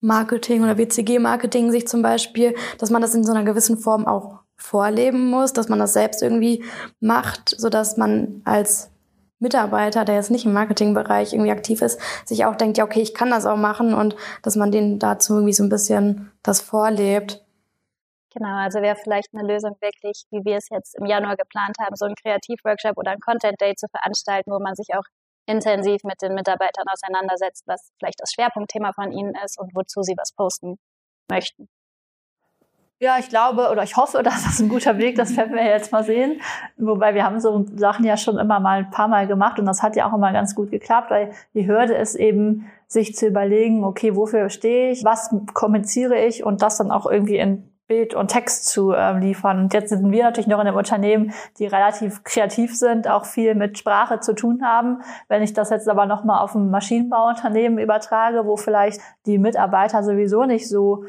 Marketing 0.00 0.62
oder 0.62 0.78
WCG-Marketing 0.78 1.72
sich 1.72 1.88
zum 1.88 2.02
Beispiel, 2.02 2.54
dass 2.78 2.90
man 2.90 3.02
das 3.02 3.14
in 3.14 3.24
so 3.24 3.32
einer 3.32 3.44
gewissen 3.44 3.78
Form 3.78 4.06
auch 4.06 4.40
vorleben 4.56 5.28
muss, 5.28 5.52
dass 5.52 5.68
man 5.68 5.78
das 5.78 5.92
selbst 5.92 6.22
irgendwie 6.22 6.64
macht, 7.00 7.54
so 7.58 7.68
dass 7.68 7.96
man 7.96 8.42
als 8.44 8.90
Mitarbeiter, 9.38 10.04
der 10.04 10.14
jetzt 10.14 10.30
nicht 10.30 10.46
im 10.46 10.52
Marketingbereich 10.52 11.32
irgendwie 11.32 11.50
aktiv 11.50 11.82
ist, 11.82 12.00
sich 12.24 12.44
auch 12.44 12.56
denkt, 12.56 12.78
ja, 12.78 12.84
okay, 12.84 13.00
ich 13.00 13.14
kann 13.14 13.30
das 13.30 13.46
auch 13.46 13.56
machen 13.56 13.92
und 13.94 14.16
dass 14.42 14.56
man 14.56 14.72
denen 14.72 14.98
dazu 14.98 15.34
irgendwie 15.34 15.52
so 15.52 15.62
ein 15.62 15.68
bisschen 15.68 16.32
das 16.42 16.60
vorlebt. 16.60 17.44
Genau, 18.32 18.56
also 18.56 18.80
wäre 18.80 18.96
vielleicht 18.96 19.28
eine 19.34 19.46
Lösung 19.46 19.76
wirklich, 19.80 20.24
wie 20.30 20.44
wir 20.44 20.56
es 20.56 20.68
jetzt 20.70 20.94
im 20.98 21.06
Januar 21.06 21.36
geplant 21.36 21.76
haben, 21.80 21.96
so 21.96 22.04
ein 22.04 22.14
Kreativworkshop 22.14 22.98
oder 22.98 23.12
ein 23.12 23.20
Content 23.20 23.60
Day 23.60 23.74
zu 23.74 23.86
veranstalten, 23.88 24.50
wo 24.50 24.58
man 24.58 24.74
sich 24.74 24.88
auch 24.94 25.04
intensiv 25.46 26.02
mit 26.04 26.20
den 26.20 26.34
Mitarbeitern 26.34 26.84
auseinandersetzt, 26.88 27.64
was 27.66 27.92
vielleicht 27.98 28.20
das 28.20 28.32
Schwerpunktthema 28.32 28.92
von 28.92 29.12
ihnen 29.12 29.34
ist 29.44 29.58
und 29.58 29.74
wozu 29.74 30.02
sie 30.02 30.14
was 30.16 30.32
posten 30.32 30.76
möchten. 31.30 31.68
Ja, 32.98 33.18
ich 33.18 33.28
glaube 33.28 33.68
oder 33.70 33.82
ich 33.82 33.96
hoffe, 33.96 34.22
dass 34.24 34.44
das 34.44 34.60
ein 34.60 34.68
guter 34.68 34.98
Weg, 34.98 35.16
das 35.16 35.36
werden 35.36 35.54
wir 35.54 35.64
jetzt 35.64 35.92
mal 35.92 36.04
sehen. 36.04 36.40
Wobei 36.76 37.14
wir 37.14 37.24
haben 37.24 37.40
so 37.40 37.66
Sachen 37.74 38.04
ja 38.04 38.16
schon 38.16 38.38
immer 38.38 38.60
mal 38.60 38.78
ein 38.78 38.90
paar 38.90 39.08
Mal 39.08 39.26
gemacht 39.26 39.58
und 39.58 39.66
das 39.66 39.82
hat 39.82 39.96
ja 39.96 40.08
auch 40.08 40.14
immer 40.14 40.32
ganz 40.32 40.54
gut 40.54 40.70
geklappt, 40.70 41.10
weil 41.10 41.30
die 41.54 41.66
Hürde 41.66 41.94
ist 41.94 42.14
eben, 42.14 42.70
sich 42.88 43.16
zu 43.16 43.26
überlegen, 43.26 43.82
okay, 43.82 44.14
wofür 44.14 44.48
stehe 44.48 44.92
ich, 44.92 45.04
was 45.04 45.34
kommuniziere 45.54 46.24
ich 46.24 46.44
und 46.44 46.62
das 46.62 46.78
dann 46.78 46.92
auch 46.92 47.04
irgendwie 47.04 47.36
in 47.36 47.68
Bild 47.88 48.14
und 48.14 48.28
Text 48.28 48.66
zu 48.66 48.92
äh, 48.92 49.18
liefern. 49.18 49.60
Und 49.60 49.74
jetzt 49.74 49.90
sind 49.90 50.10
wir 50.10 50.24
natürlich 50.24 50.48
noch 50.48 50.60
in 50.60 50.66
einem 50.66 50.76
Unternehmen, 50.76 51.32
die 51.58 51.66
relativ 51.66 52.24
kreativ 52.24 52.76
sind, 52.76 53.08
auch 53.08 53.24
viel 53.24 53.54
mit 53.54 53.78
Sprache 53.78 54.20
zu 54.20 54.34
tun 54.34 54.62
haben. 54.64 55.02
Wenn 55.28 55.42
ich 55.42 55.52
das 55.52 55.70
jetzt 55.70 55.88
aber 55.88 56.06
nochmal 56.06 56.42
auf 56.42 56.54
ein 56.54 56.70
Maschinenbauunternehmen 56.70 57.78
übertrage, 57.78 58.44
wo 58.44 58.56
vielleicht 58.56 59.00
die 59.26 59.38
Mitarbeiter 59.38 60.02
sowieso 60.02 60.44
nicht 60.44 60.68
so 60.68 61.04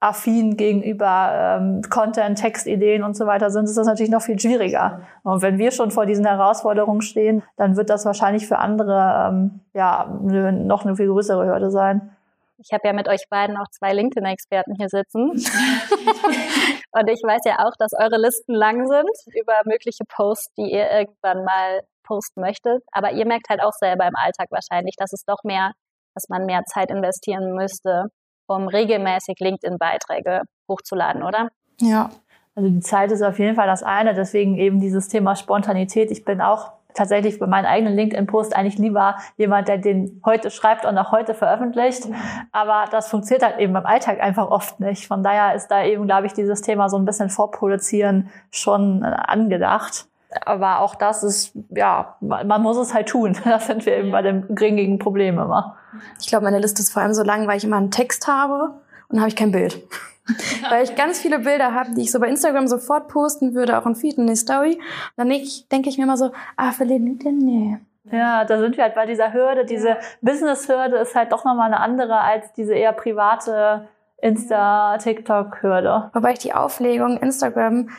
affin 0.00 0.56
gegenüber 0.56 1.58
ähm, 1.58 1.82
Content, 1.88 2.38
Textideen 2.38 3.02
und 3.02 3.16
so 3.16 3.26
weiter 3.26 3.50
sind, 3.50 3.64
ist 3.64 3.78
das 3.78 3.86
natürlich 3.86 4.10
noch 4.10 4.22
viel 4.22 4.38
schwieriger. 4.38 5.00
Und 5.22 5.42
wenn 5.42 5.58
wir 5.58 5.70
schon 5.70 5.90
vor 5.90 6.04
diesen 6.04 6.26
Herausforderungen 6.26 7.00
stehen, 7.00 7.42
dann 7.56 7.76
wird 7.76 7.88
das 7.88 8.04
wahrscheinlich 8.04 8.46
für 8.46 8.58
andere 8.58 9.28
ähm, 9.28 9.60
ja 9.72 10.06
noch 10.06 10.84
eine 10.84 10.96
viel 10.96 11.08
größere 11.08 11.46
Hürde 11.46 11.70
sein. 11.70 12.10
Ich 12.58 12.72
habe 12.72 12.86
ja 12.86 12.92
mit 12.92 13.08
euch 13.08 13.28
beiden 13.28 13.56
auch 13.56 13.68
zwei 13.70 13.92
LinkedIn-Experten 13.92 14.74
hier 14.78 14.88
sitzen. 14.88 15.30
und 15.30 17.08
ich 17.08 17.22
weiß 17.22 17.42
ja 17.44 17.66
auch, 17.66 17.72
dass 17.78 17.92
eure 17.98 18.18
Listen 18.18 18.54
lang 18.54 18.86
sind 18.86 19.36
über 19.38 19.54
mögliche 19.66 20.04
Posts, 20.08 20.54
die 20.56 20.72
ihr 20.72 20.90
irgendwann 20.90 21.44
mal 21.44 21.80
posten 22.02 22.40
möchtet. 22.40 22.82
Aber 22.92 23.12
ihr 23.12 23.26
merkt 23.26 23.48
halt 23.50 23.62
auch 23.62 23.72
selber 23.72 24.06
im 24.06 24.16
Alltag 24.16 24.48
wahrscheinlich, 24.50 24.94
dass 24.96 25.12
es 25.12 25.24
doch 25.26 25.42
mehr, 25.44 25.72
dass 26.14 26.28
man 26.28 26.46
mehr 26.46 26.62
Zeit 26.64 26.90
investieren 26.90 27.54
müsste, 27.54 28.04
um 28.46 28.68
regelmäßig 28.68 29.38
LinkedIn-Beiträge 29.38 30.42
hochzuladen, 30.68 31.22
oder? 31.22 31.50
Ja. 31.80 32.10
Also 32.54 32.70
die 32.70 32.80
Zeit 32.80 33.12
ist 33.12 33.22
auf 33.22 33.38
jeden 33.38 33.54
Fall 33.54 33.66
das 33.66 33.82
eine, 33.82 34.14
deswegen 34.14 34.56
eben 34.56 34.80
dieses 34.80 35.08
Thema 35.08 35.36
Spontanität. 35.36 36.10
Ich 36.10 36.24
bin 36.24 36.40
auch 36.40 36.72
tatsächlich 36.94 37.38
bei 37.38 37.46
meinem 37.46 37.66
eigenen 37.66 37.94
LinkedIn-Post 37.94 38.56
eigentlich 38.56 38.78
lieber 38.78 39.16
jemand, 39.36 39.68
der 39.68 39.78
den 39.78 40.22
heute 40.24 40.50
schreibt 40.50 40.86
und 40.86 40.96
auch 40.96 41.12
heute 41.12 41.34
veröffentlicht. 41.34 42.08
Aber 42.52 42.86
das 42.90 43.08
funktioniert 43.08 43.44
halt 43.44 43.58
eben 43.58 43.76
im 43.76 43.84
Alltag 43.84 44.20
einfach 44.20 44.50
oft 44.50 44.80
nicht. 44.80 45.06
Von 45.06 45.22
daher 45.22 45.54
ist 45.54 45.68
da 45.68 45.84
eben, 45.84 46.06
glaube 46.06 46.26
ich, 46.26 46.32
dieses 46.32 46.62
Thema 46.62 46.88
so 46.88 46.96
ein 46.96 47.04
bisschen 47.04 47.28
vorproduzieren 47.28 48.30
schon 48.50 49.04
angedacht. 49.04 50.06
Aber 50.44 50.80
auch 50.80 50.94
das 50.94 51.22
ist, 51.22 51.52
ja, 51.70 52.16
man 52.20 52.62
muss 52.62 52.76
es 52.76 52.94
halt 52.94 53.08
tun. 53.08 53.36
Das 53.44 53.66
sind 53.66 53.86
wir 53.86 53.96
eben 53.96 54.10
bei 54.10 54.22
dem 54.22 54.54
geringigen 54.54 54.98
Problem 54.98 55.38
immer. 55.38 55.76
Ich 56.20 56.26
glaube, 56.26 56.44
meine 56.44 56.58
Liste 56.58 56.82
ist 56.82 56.92
vor 56.92 57.02
allem 57.02 57.14
so 57.14 57.22
lang, 57.22 57.46
weil 57.46 57.56
ich 57.56 57.64
immer 57.64 57.76
einen 57.76 57.90
Text 57.90 58.26
habe 58.26 58.74
und 59.08 59.16
dann 59.16 59.20
habe 59.20 59.28
ich 59.28 59.36
kein 59.36 59.52
Bild. 59.52 59.82
Weil 60.68 60.82
ich 60.82 60.96
ganz 60.96 61.20
viele 61.20 61.38
Bilder 61.38 61.72
habe, 61.72 61.94
die 61.94 62.02
ich 62.02 62.10
so 62.10 62.18
bei 62.18 62.28
Instagram 62.28 62.66
sofort 62.66 63.06
posten 63.06 63.54
würde, 63.54 63.78
auch 63.78 63.86
in 63.86 63.94
Feed 63.94 64.18
und 64.18 64.24
in 64.24 64.30
die 64.30 64.36
Story. 64.36 64.74
Und 64.74 64.82
dann 65.16 65.28
denke 65.28 65.44
ich, 65.44 65.68
denk 65.68 65.86
ich 65.86 65.98
mir 65.98 66.02
immer 66.02 66.16
so, 66.16 66.32
ah, 66.56 66.72
für 66.72 66.82
LinkedIn, 66.82 67.38
nee. 67.38 67.78
Ja, 68.10 68.44
da 68.44 68.58
sind 68.58 68.76
wir 68.76 68.84
halt 68.84 68.94
bei 68.94 69.06
dieser 69.06 69.32
Hürde. 69.32 69.64
Diese 69.64 69.96
Business-Hürde 70.22 70.96
ist 70.96 71.14
halt 71.14 71.32
doch 71.32 71.44
nochmal 71.44 71.72
eine 71.72 71.80
andere 71.80 72.18
als 72.18 72.52
diese 72.54 72.74
eher 72.74 72.92
private 72.92 73.88
Insta-TikTok-Hürde. 74.18 76.10
Wobei 76.12 76.32
ich 76.32 76.38
die 76.38 76.54
Auflegung 76.54 77.18
Instagram 77.18 77.90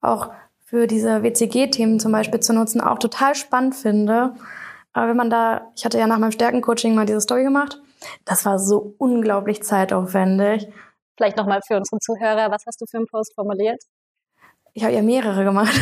auch 0.00 0.30
für 0.66 0.88
diese 0.88 1.22
WCG-Themen 1.22 2.00
zum 2.00 2.10
Beispiel 2.10 2.40
zu 2.40 2.52
nutzen 2.52 2.80
auch 2.80 2.98
total 2.98 3.36
spannend 3.36 3.76
finde. 3.76 4.34
Aber 4.92 5.08
wenn 5.08 5.16
man 5.16 5.30
da, 5.30 5.70
ich 5.76 5.84
hatte 5.84 5.98
ja 5.98 6.08
nach 6.08 6.18
meinem 6.18 6.32
Stärkencoaching 6.32 6.94
mal 6.94 7.06
diese 7.06 7.20
Story 7.20 7.44
gemacht, 7.44 7.80
das 8.24 8.44
war 8.44 8.58
so 8.58 8.94
unglaublich 8.98 9.62
zeitaufwendig. 9.62 10.66
Vielleicht 11.16 11.36
nochmal 11.36 11.60
für 11.64 11.76
unsere 11.76 12.00
Zuhörer, 12.00 12.50
was 12.50 12.64
hast 12.66 12.80
du 12.80 12.86
für 12.90 12.96
einen 12.96 13.06
Post 13.06 13.34
formuliert? 13.34 13.80
Ich 14.74 14.82
habe 14.82 14.92
ja 14.92 15.02
mehrere 15.02 15.44
gemacht. 15.44 15.72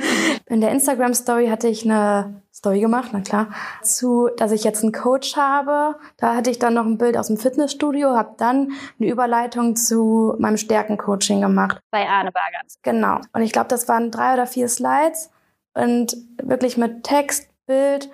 In 0.46 0.60
der 0.60 0.70
Instagram 0.70 1.14
Story 1.14 1.48
hatte 1.48 1.68
ich 1.68 1.84
eine 1.84 2.42
Story 2.66 2.80
gemacht, 2.80 3.10
na 3.12 3.20
klar, 3.20 3.48
zu, 3.82 4.28
dass 4.36 4.50
ich 4.50 4.64
jetzt 4.64 4.82
einen 4.82 4.92
Coach 4.92 5.36
habe. 5.36 5.94
Da 6.16 6.34
hatte 6.34 6.50
ich 6.50 6.58
dann 6.58 6.74
noch 6.74 6.84
ein 6.84 6.98
Bild 6.98 7.16
aus 7.16 7.28
dem 7.28 7.36
Fitnessstudio, 7.36 8.16
habe 8.16 8.34
dann 8.38 8.72
eine 8.98 9.08
Überleitung 9.08 9.76
zu 9.76 10.34
meinem 10.40 10.56
Stärkencoaching 10.56 11.40
gemacht. 11.40 11.78
Bei 11.92 12.08
Arne 12.08 12.32
Bargans. 12.32 12.78
Genau. 12.82 13.20
Und 13.32 13.42
ich 13.42 13.52
glaube, 13.52 13.68
das 13.68 13.86
waren 13.86 14.10
drei 14.10 14.34
oder 14.34 14.48
vier 14.48 14.68
Slides 14.68 15.30
und 15.74 16.16
wirklich 16.42 16.76
mit 16.76 17.04
Text, 17.04 17.48
Bild 17.66 18.10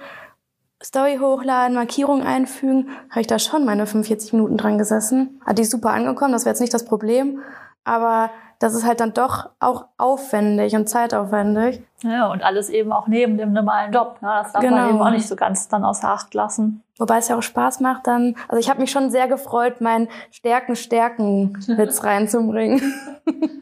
Story 0.85 1.18
hochladen, 1.18 1.76
Markierung 1.76 2.23
einfügen, 2.23 2.90
habe 3.09 3.21
ich 3.23 3.28
da 3.28 3.38
schon 3.38 3.64
meine 3.64 3.87
45 3.87 4.35
Minuten 4.35 4.59
dran 4.59 4.76
gesessen. 4.76 5.40
Hat 5.47 5.59
die 5.59 5.64
super 5.64 5.92
angekommen, 5.92 6.32
das 6.32 6.44
wäre 6.44 6.52
jetzt 6.52 6.61
nicht 6.61 6.75
das 6.75 6.85
Problem. 6.85 7.40
Aber 7.85 8.30
das 8.62 8.75
ist 8.75 8.87
halt 8.87 9.00
dann 9.00 9.12
doch 9.12 9.50
auch 9.59 9.87
aufwendig 9.99 10.76
und 10.76 10.88
zeitaufwendig. 10.88 11.83
Ja, 12.04 12.31
und 12.31 12.45
alles 12.45 12.69
eben 12.69 12.92
auch 12.92 13.09
neben 13.09 13.37
dem 13.37 13.52
normalen 13.52 13.92
Job. 13.92 14.23
Ne? 14.23 14.28
Das 14.40 14.52
darf 14.52 14.62
genau. 14.62 14.76
man 14.76 14.88
eben 14.90 15.02
auch 15.02 15.11
nicht 15.11 15.26
so 15.26 15.35
ganz 15.35 15.66
dann 15.66 15.85
außer 15.85 16.09
Acht 16.09 16.33
lassen. 16.33 16.85
Wobei 16.97 17.19
es 17.19 17.26
ja 17.26 17.37
auch 17.37 17.42
Spaß 17.42 17.81
macht 17.81 18.07
dann. 18.07 18.37
Also 18.47 18.61
ich 18.61 18.71
habe 18.71 18.81
mich 18.81 18.92
schon 18.92 19.11
sehr 19.11 19.26
gefreut, 19.26 19.81
meinen 19.81 20.09
Stärken-Stärken-Witz 20.31 22.04
reinzubringen. 22.04 22.81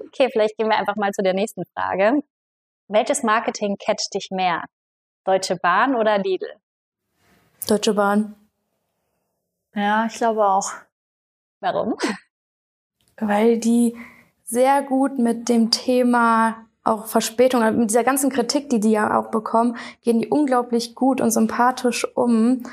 Okay, 0.08 0.28
vielleicht 0.30 0.58
gehen 0.58 0.68
wir 0.68 0.76
einfach 0.76 0.96
mal 0.96 1.12
zu 1.12 1.22
der 1.22 1.32
nächsten 1.32 1.62
Frage. 1.74 2.20
Welches 2.88 3.22
Marketing 3.22 3.76
catcht 3.78 4.12
dich 4.12 4.28
mehr? 4.30 4.64
Deutsche 5.24 5.56
Bahn 5.56 5.94
oder 5.94 6.18
Lidl? 6.18 6.52
Deutsche 7.66 7.94
Bahn. 7.94 8.34
Ja, 9.74 10.04
ich 10.04 10.16
glaube 10.16 10.44
auch. 10.44 10.72
Warum? 11.60 11.96
Weil 13.16 13.58
die 13.58 13.96
sehr 14.50 14.82
gut 14.82 15.18
mit 15.18 15.48
dem 15.48 15.70
Thema 15.70 16.56
auch 16.82 17.06
Verspätung, 17.06 17.62
also 17.62 17.78
mit 17.78 17.90
dieser 17.90 18.02
ganzen 18.02 18.30
Kritik, 18.30 18.68
die 18.68 18.80
die 18.80 18.90
ja 18.90 19.16
auch 19.16 19.30
bekommen, 19.30 19.76
gehen 20.02 20.20
die 20.20 20.28
unglaublich 20.28 20.96
gut 20.96 21.20
und 21.20 21.30
sympathisch 21.30 22.04
um. 22.16 22.64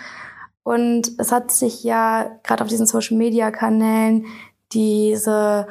Und 0.63 1.11
es 1.19 1.31
hat 1.31 1.51
sich 1.51 1.83
ja 1.83 2.31
gerade 2.43 2.63
auf 2.63 2.69
diesen 2.69 2.87
Social 2.87 3.15
Media 3.15 3.51
Kanälen 3.51 4.25
diese, 4.71 5.67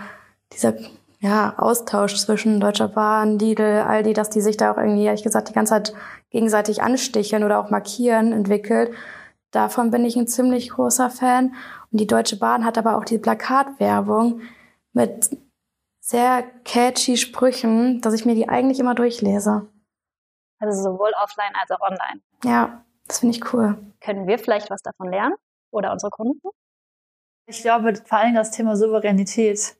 dieser 0.52 0.75
ja, 1.18 1.54
Austausch 1.58 2.14
zwischen 2.16 2.60
Deutscher 2.60 2.88
Bahn, 2.88 3.40
Lidl, 3.40 3.82
Aldi, 3.86 4.12
dass 4.12 4.30
die 4.30 4.40
sich 4.40 4.56
da 4.56 4.72
auch 4.72 4.78
irgendwie, 4.78 5.04
ehrlich 5.04 5.25
gesagt, 5.25 5.48
die 5.48 5.54
ganze 5.54 5.70
Zeit 5.70 5.94
gegenseitig 6.30 6.82
ansticheln 6.82 7.42
oder 7.42 7.58
auch 7.58 7.70
markieren, 7.70 8.32
entwickelt. 8.32 8.92
Davon 9.50 9.90
bin 9.90 10.04
ich 10.04 10.14
ein 10.14 10.28
ziemlich 10.28 10.70
großer 10.70 11.10
Fan. 11.10 11.54
Und 11.90 12.00
die 12.00 12.06
Deutsche 12.06 12.38
Bahn 12.38 12.64
hat 12.64 12.78
aber 12.78 12.96
auch 12.96 13.04
die 13.04 13.18
Plakatwerbung 13.18 14.40
mit 14.92 15.30
sehr 16.06 16.44
catchy 16.64 17.16
Sprüchen, 17.16 18.00
dass 18.00 18.14
ich 18.14 18.25
mir 18.25 18.36
die 18.36 18.48
eigentlich 18.48 18.78
immer 18.78 18.94
durchlese. 18.94 19.68
Also 20.60 20.82
sowohl 20.82 21.10
offline 21.22 21.52
als 21.60 21.70
auch 21.72 21.80
online. 21.80 22.20
Ja, 22.44 22.84
das 23.08 23.18
finde 23.18 23.36
ich 23.36 23.52
cool. 23.52 23.76
Können 24.00 24.28
wir 24.28 24.38
vielleicht 24.38 24.70
was 24.70 24.82
davon 24.82 25.10
lernen? 25.10 25.34
Oder 25.72 25.92
unsere 25.92 26.10
Kunden? 26.10 26.48
Ich 27.48 27.60
glaube 27.60 27.94
vor 28.04 28.18
allem 28.18 28.34
das 28.36 28.52
Thema 28.52 28.76
Souveränität. 28.76 29.76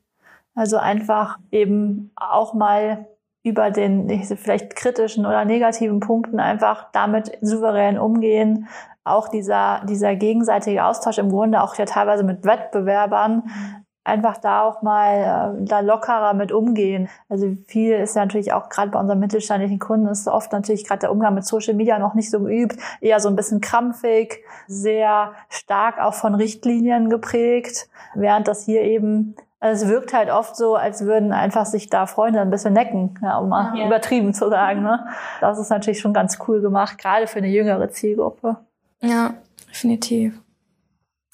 Also 0.57 0.79
einfach 0.79 1.39
eben 1.53 2.11
auch 2.17 2.55
mal 2.55 3.07
über 3.45 3.71
den 3.71 4.09
vielleicht 4.25 4.75
kritischen 4.75 5.27
oder 5.27 5.45
negativen 5.45 6.01
Punkten 6.01 6.41
einfach 6.41 6.91
damit 6.91 7.39
souverän 7.41 7.99
umgehen. 7.99 8.69
Auch 9.05 9.29
dieser, 9.29 9.85
dieser 9.85 10.17
gegenseitige 10.17 10.85
Austausch 10.85 11.19
im 11.19 11.31
Grunde 11.31 11.63
auch 11.63 11.77
ja 11.77 11.85
teilweise 11.85 12.25
mit 12.25 12.45
Wettbewerbern, 12.45 13.85
einfach 14.07 14.39
da 14.39 14.63
auch 14.63 14.83
mal 14.83 15.57
äh, 15.59 15.65
da 15.65 15.81
lockerer 15.81 16.35
mit 16.35 16.53
umgehen. 16.53 17.09
Also 17.29 17.57
viel 17.67 17.95
ist 17.95 18.17
ja 18.17 18.25
natürlich 18.25 18.53
auch 18.53 18.69
gerade 18.69 18.91
bei 18.91 19.01
unseren 19.01 19.19
mittelständischen 19.19 19.79
Kunden 19.79 20.07
ist 20.07 20.29
oft 20.29 20.53
natürlich 20.53 20.87
gerade 20.87 21.01
der 21.01 21.13
Umgang 21.13 21.35
mit 21.35 21.45
Social 21.45 21.75
Media 21.75 21.99
noch 21.99 22.15
nicht 22.15 22.31
so 22.31 22.41
geübt, 22.41 22.77
eher 23.01 23.21
so 23.21 23.29
ein 23.29 23.37
bisschen 23.37 23.61
krampfig, 23.61 24.45
sehr 24.67 25.33
stark 25.49 26.01
auch 26.01 26.15
von 26.15 26.35
Richtlinien 26.35 27.11
geprägt, 27.11 27.89
während 28.15 28.49
das 28.49 28.65
hier 28.65 28.83
eben 28.83 29.35
also 29.59 29.85
es 29.85 29.91
wirkt 29.91 30.13
halt 30.13 30.31
oft 30.31 30.55
so, 30.55 30.77
als 30.77 31.05
würden 31.05 31.33
einfach 31.33 31.65
sich 31.65 31.89
da 31.89 32.07
Freunde 32.07 32.41
ein 32.41 32.51
bisschen 32.51 32.75
necken, 32.75 33.19
ja, 33.23 33.39
um 33.39 33.49
mal 33.49 33.77
ja. 33.77 33.87
übertrieben 33.87 34.35
zu 34.35 34.51
sagen. 34.51 34.83
Ne? 34.83 35.07
Das 35.41 35.59
ist 35.59 35.71
natürlich 35.71 35.99
schon 35.99 36.13
ganz 36.13 36.39
cool 36.47 36.61
gemacht, 36.61 36.99
gerade 36.99 37.27
für 37.27 37.39
eine 37.39 37.49
jüngere 37.49 37.89
Zielgruppe. 37.91 38.59
Ja, 39.01 39.35
definitiv. 39.69 40.39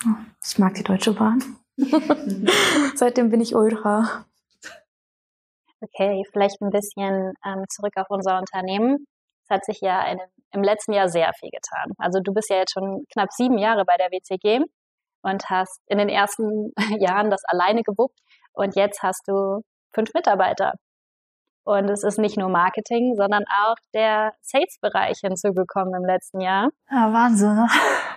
Oh, 0.07 0.15
ich 0.45 0.59
mag 0.59 0.75
die 0.75 0.85
Deutsche 0.85 1.13
Bahn. 1.13 1.43
Seitdem 2.95 3.31
bin 3.31 3.41
ich 3.41 3.55
Ultra. 3.55 4.27
Okay, 5.81 6.23
vielleicht 6.33 6.61
ein 6.61 6.71
bisschen 6.71 7.33
ähm, 7.45 7.65
zurück 7.69 7.93
auf 7.97 8.07
unser 8.09 8.39
Unternehmen. 8.39 9.07
Es 9.45 9.51
hat 9.51 9.65
sich 9.65 9.81
ja 9.81 10.07
in, 10.07 10.19
im 10.53 10.63
letzten 10.63 10.93
Jahr 10.93 11.09
sehr 11.09 11.33
viel 11.39 11.51
getan. 11.51 11.93
Also 11.99 12.21
du 12.21 12.33
bist 12.33 12.51
ja 12.51 12.57
jetzt 12.57 12.73
schon 12.73 13.05
knapp 13.13 13.33
sieben 13.33 13.59
Jahre 13.59 13.85
bei 13.85 13.97
der 13.97 14.11
WCG 14.11 14.61
und 15.23 15.51
hast 15.51 15.81
in 15.87 15.99
den 15.99 16.09
ersten 16.09 16.73
Jahren 17.01 17.31
das 17.31 17.43
alleine 17.47 17.83
gewuppt. 17.83 18.19
Und 18.53 18.77
jetzt 18.77 19.03
hast 19.03 19.27
du 19.27 19.63
fünf 19.93 20.13
Mitarbeiter. 20.15 20.75
Und 21.65 21.89
es 21.89 22.03
ist 22.03 22.19
nicht 22.19 22.37
nur 22.37 22.49
Marketing, 22.49 23.15
sondern 23.17 23.45
auch 23.65 23.77
der 23.95 24.33
Sales-Bereich 24.41 25.19
hinzugekommen 25.21 25.95
im 25.95 26.05
letzten 26.05 26.41
Jahr. 26.41 26.71
Ja, 26.91 27.13
Wahnsinn. 27.13 27.55
Ne? 27.55 27.67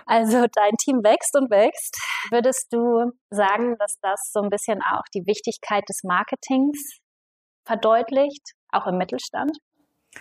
Also 0.08 0.46
dein 0.54 0.76
Team 0.78 1.02
wächst 1.02 1.36
und 1.36 1.50
wächst. 1.50 1.96
Würdest 2.30 2.72
du 2.72 3.10
sagen, 3.30 3.76
dass 3.78 3.98
das 4.02 4.30
so 4.32 4.40
ein 4.40 4.50
bisschen 4.50 4.80
auch 4.82 5.02
die 5.12 5.26
Wichtigkeit 5.26 5.82
des 5.88 6.02
Marketings 6.04 7.00
verdeutlicht, 7.64 8.52
auch 8.70 8.86
im 8.86 8.98
Mittelstand? 8.98 9.50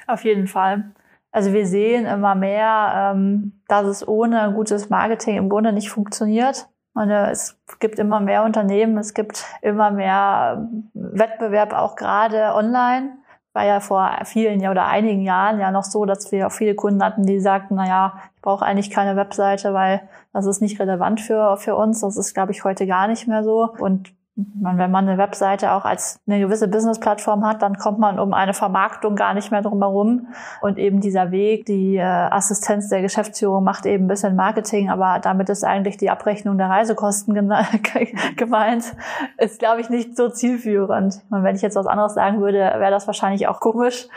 Auf 0.08 0.24
jeden 0.24 0.48
Fall. 0.48 0.96
Also 1.32 1.54
wir 1.54 1.68
sehen 1.68 2.06
immer 2.06 2.34
mehr, 2.34 3.14
ähm, 3.14 3.62
dass 3.68 3.86
es 3.86 4.08
ohne 4.08 4.54
gutes 4.54 4.90
Marketing 4.90 5.38
im 5.38 5.50
Grunde 5.50 5.74
nicht 5.74 5.90
funktioniert. 5.90 6.68
Und 6.96 7.10
äh, 7.10 7.30
es 7.30 7.58
gibt 7.80 8.00
immer 8.00 8.22
mehr 8.22 8.44
Unternehmen, 8.44 8.98
es 8.98 9.14
gibt 9.14 9.46
immer 9.62 9.92
mehr 9.92 10.68
Wettbewerb, 10.94 11.74
auch 11.74 11.96
gerade 11.96 12.56
online. 12.56 13.18
War 13.54 13.66
ja 13.66 13.80
vor 13.80 14.10
vielen 14.24 14.66
oder 14.68 14.86
einigen 14.86 15.22
Jahren 15.22 15.60
ja 15.60 15.72
noch 15.72 15.84
so, 15.84 16.06
dass 16.06 16.32
wir 16.32 16.48
auch 16.48 16.52
viele 16.52 16.76
Kunden 16.76 17.04
hatten, 17.04 17.26
die 17.26 17.40
sagten, 17.40 17.76
na 17.76 17.88
ja, 17.88 18.14
ich 18.36 18.42
brauche 18.42 18.66
eigentlich 18.66 18.90
keine 18.90 19.16
Webseite, 19.16 19.74
weil 19.74 20.02
das 20.34 20.46
ist 20.46 20.62
nicht 20.62 20.80
relevant 20.80 21.22
für, 21.22 21.56
für 21.58 21.76
uns. 21.76 22.02
Das 22.02 22.18
ist, 22.18 22.34
glaube 22.34 22.52
ich, 22.52 22.64
heute 22.64 22.88
gar 22.88 23.08
nicht 23.08 23.28
mehr 23.28 23.44
so. 23.44 23.70
Und 23.78 24.14
man, 24.36 24.78
wenn 24.78 24.92
man 24.92 25.08
eine 25.08 25.18
Webseite 25.18 25.72
auch 25.72 25.86
als 25.86 26.20
eine 26.28 26.40
gewisse 26.40 26.68
Business-Plattform 26.68 27.46
hat, 27.46 27.62
dann 27.62 27.78
kommt 27.78 28.00
man 28.00 28.20
um 28.20 28.34
eine 28.34 28.54
Vermarktung 28.54 29.16
gar 29.16 29.34
nicht 29.34 29.50
mehr 29.52 29.62
drum 29.62 29.82
herum. 29.82 30.28
Und 30.62 30.78
eben 30.78 31.00
dieser 31.00 31.32
Weg, 31.32 31.66
die 31.66 31.96
äh, 31.96 32.02
Assistenz 32.02 32.90
der 32.90 33.02
Geschäftsführung 33.02 33.64
macht 33.64 33.86
eben 33.86 34.06
ein 34.06 34.08
bisschen 34.08 34.36
Marketing, 34.36 34.90
aber 34.90 35.20
damit 35.20 35.50
ist 35.50 35.64
eigentlich 35.64 35.98
die 35.98 36.10
Abrechnung 36.10 36.58
der 36.58 36.70
Reisekosten 36.70 37.34
gemeint, 38.36 38.94
ist, 39.38 39.60
glaube 39.60 39.82
ich, 39.82 39.90
nicht 39.90 40.18
so 40.18 40.30
zielführend. 40.30 41.22
Und 41.30 41.44
wenn 41.44 41.56
ich 41.56 41.62
jetzt 41.62 41.78
was 41.78 41.88
anderes 41.88 42.16
sagen 42.16 42.42
würde, 42.42 42.58
wäre 42.58 42.92
das 42.92 43.08
wahrscheinlich 43.08 43.48
auch 43.48 43.62
komisch. 43.62 44.08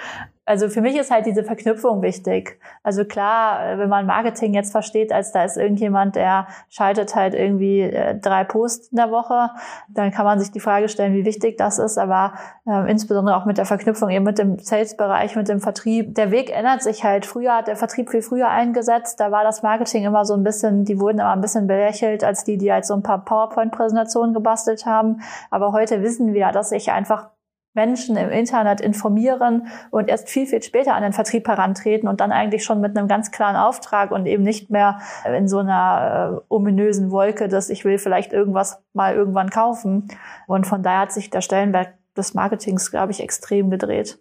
Also 0.48 0.70
für 0.70 0.80
mich 0.80 0.96
ist 0.96 1.10
halt 1.10 1.26
diese 1.26 1.44
Verknüpfung 1.44 2.00
wichtig. 2.00 2.58
Also 2.82 3.04
klar, 3.04 3.62
äh, 3.62 3.78
wenn 3.78 3.90
man 3.90 4.06
Marketing 4.06 4.54
jetzt 4.54 4.72
versteht, 4.72 5.12
als 5.12 5.30
da 5.30 5.44
ist 5.44 5.58
irgendjemand, 5.58 6.16
der 6.16 6.46
schaltet 6.70 7.14
halt 7.14 7.34
irgendwie 7.34 7.82
äh, 7.82 8.18
drei 8.18 8.44
Posts 8.44 8.88
in 8.88 8.96
der 8.96 9.10
Woche, 9.10 9.50
dann 9.90 10.10
kann 10.10 10.24
man 10.24 10.40
sich 10.40 10.50
die 10.50 10.60
Frage 10.60 10.88
stellen, 10.88 11.12
wie 11.12 11.26
wichtig 11.26 11.58
das 11.58 11.78
ist. 11.78 11.98
Aber 11.98 12.32
äh, 12.66 12.90
insbesondere 12.90 13.36
auch 13.36 13.44
mit 13.44 13.58
der 13.58 13.66
Verknüpfung 13.66 14.08
eben 14.08 14.24
mit 14.24 14.38
dem 14.38 14.58
Sales-Bereich, 14.58 15.36
mit 15.36 15.50
dem 15.50 15.60
Vertrieb. 15.60 16.14
Der 16.14 16.30
Weg 16.30 16.50
ändert 16.50 16.82
sich 16.82 17.04
halt. 17.04 17.26
Früher 17.26 17.54
hat 17.54 17.66
der 17.66 17.76
Vertrieb 17.76 18.08
viel 18.08 18.22
früher 18.22 18.48
eingesetzt. 18.48 19.20
Da 19.20 19.30
war 19.30 19.44
das 19.44 19.62
Marketing 19.62 20.04
immer 20.04 20.24
so 20.24 20.32
ein 20.32 20.44
bisschen, 20.44 20.86
die 20.86 20.98
wurden 20.98 21.18
immer 21.18 21.34
ein 21.34 21.42
bisschen 21.42 21.66
belächelt 21.66 22.24
als 22.24 22.44
die, 22.44 22.56
die 22.56 22.72
halt 22.72 22.86
so 22.86 22.94
ein 22.94 23.02
paar 23.02 23.22
PowerPoint-Präsentationen 23.22 24.32
gebastelt 24.32 24.86
haben. 24.86 25.20
Aber 25.50 25.72
heute 25.72 26.00
wissen 26.02 26.32
wir, 26.32 26.52
dass 26.52 26.70
sich 26.70 26.90
einfach 26.90 27.28
Menschen 27.74 28.16
im 28.16 28.30
Internet 28.30 28.80
informieren 28.80 29.68
und 29.90 30.08
erst 30.08 30.28
viel, 30.28 30.46
viel 30.46 30.62
später 30.62 30.94
an 30.94 31.02
den 31.02 31.12
Vertrieb 31.12 31.46
herantreten 31.46 32.08
und 32.08 32.20
dann 32.20 32.32
eigentlich 32.32 32.64
schon 32.64 32.80
mit 32.80 32.96
einem 32.96 33.08
ganz 33.08 33.30
klaren 33.30 33.56
Auftrag 33.56 34.10
und 34.10 34.26
eben 34.26 34.42
nicht 34.42 34.70
mehr 34.70 35.00
in 35.26 35.48
so 35.48 35.58
einer 35.58 36.40
äh, 36.40 36.44
ominösen 36.48 37.10
Wolke, 37.10 37.48
dass 37.48 37.70
ich 37.70 37.84
will 37.84 37.98
vielleicht 37.98 38.32
irgendwas 38.32 38.82
mal 38.92 39.14
irgendwann 39.14 39.50
kaufen. 39.50 40.08
Und 40.46 40.66
von 40.66 40.82
daher 40.82 41.00
hat 41.00 41.12
sich 41.12 41.30
der 41.30 41.40
Stellenwert 41.40 41.90
des 42.16 42.34
Marketings, 42.34 42.90
glaube 42.90 43.12
ich, 43.12 43.20
extrem 43.20 43.70
gedreht. 43.70 44.18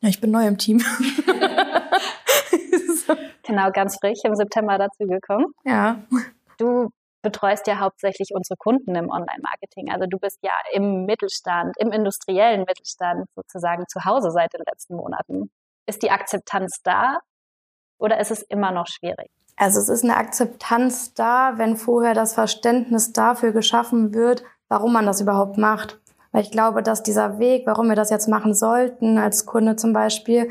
Ja, 0.00 0.10
ich 0.10 0.20
bin 0.20 0.30
neu 0.30 0.46
im 0.46 0.58
Team. 0.58 0.82
genau, 3.42 3.70
ganz 3.70 3.96
frisch 3.98 4.20
im 4.24 4.34
September 4.34 4.78
dazu 4.78 5.06
gekommen. 5.06 5.46
Ja. 5.64 6.02
Du 6.58 6.90
betreust 7.24 7.66
ja 7.66 7.80
hauptsächlich 7.80 8.28
unsere 8.32 8.56
Kunden 8.56 8.94
im 8.94 9.10
Online-Marketing. 9.10 9.90
Also 9.90 10.06
du 10.06 10.18
bist 10.18 10.38
ja 10.42 10.52
im 10.72 11.06
Mittelstand, 11.06 11.74
im 11.78 11.90
industriellen 11.90 12.60
Mittelstand 12.60 13.26
sozusagen 13.34 13.84
zu 13.88 14.04
Hause 14.04 14.30
seit 14.30 14.52
den 14.52 14.62
letzten 14.64 14.94
Monaten. 14.94 15.50
Ist 15.86 16.02
die 16.02 16.12
Akzeptanz 16.12 16.80
da 16.84 17.18
oder 17.98 18.20
ist 18.20 18.30
es 18.30 18.42
immer 18.42 18.70
noch 18.70 18.86
schwierig? 18.86 19.30
Also 19.56 19.80
es 19.80 19.88
ist 19.88 20.04
eine 20.04 20.16
Akzeptanz 20.16 21.14
da, 21.14 21.54
wenn 21.56 21.76
vorher 21.76 22.14
das 22.14 22.34
Verständnis 22.34 23.12
dafür 23.12 23.52
geschaffen 23.52 24.14
wird, 24.14 24.44
warum 24.68 24.92
man 24.92 25.06
das 25.06 25.20
überhaupt 25.20 25.58
macht. 25.58 26.00
Weil 26.32 26.42
ich 26.42 26.50
glaube, 26.50 26.82
dass 26.82 27.02
dieser 27.02 27.38
Weg, 27.38 27.66
warum 27.66 27.88
wir 27.88 27.96
das 27.96 28.10
jetzt 28.10 28.28
machen 28.28 28.54
sollten, 28.54 29.18
als 29.18 29.46
Kunde 29.46 29.76
zum 29.76 29.92
Beispiel, 29.92 30.50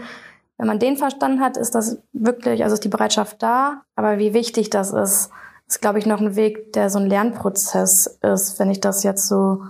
wenn 0.58 0.68
man 0.68 0.80
den 0.80 0.96
verstanden 0.96 1.42
hat, 1.42 1.58
ist 1.58 1.76
das 1.76 2.02
wirklich, 2.14 2.64
also 2.64 2.76
ist 2.76 2.84
die 2.84 2.90
Bereitschaft 2.90 3.44
da, 3.44 3.82
aber 3.96 4.18
wie 4.18 4.34
wichtig 4.34 4.70
das 4.70 4.94
ist, 4.94 5.30
ist, 5.74 5.82
glaube 5.82 5.98
ich, 5.98 6.06
noch 6.06 6.22
ein 6.22 6.36
Weg, 6.36 6.74
der 6.74 6.92
so 6.92 7.00
ein 7.00 7.08
Lernprozess 7.08 8.20
ist, 8.22 8.60
wenn 8.60 8.70
ich 8.70 8.80
das 8.80 9.02
jetzt 9.04 9.28
so 9.28 9.64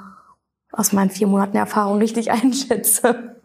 aus 0.73 0.91
meinen 0.91 1.09
vier 1.09 1.27
Monaten 1.27 1.55
Erfahrung 1.55 1.97
richtig 1.99 2.29
einschätze. 2.43 3.37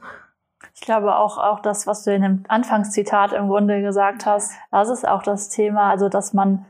Ich 0.74 0.80
glaube 0.80 1.14
auch, 1.16 1.38
auch 1.38 1.60
das, 1.60 1.86
was 1.86 2.02
du 2.02 2.12
in 2.12 2.22
dem 2.22 2.44
Anfangszitat 2.48 3.32
im 3.32 3.48
Grunde 3.48 3.80
gesagt 3.80 4.26
hast, 4.26 4.52
das 4.72 4.88
ist 4.88 5.06
auch 5.06 5.22
das 5.22 5.50
Thema, 5.50 5.90
also 5.90 6.08
dass 6.08 6.32
man 6.32 6.66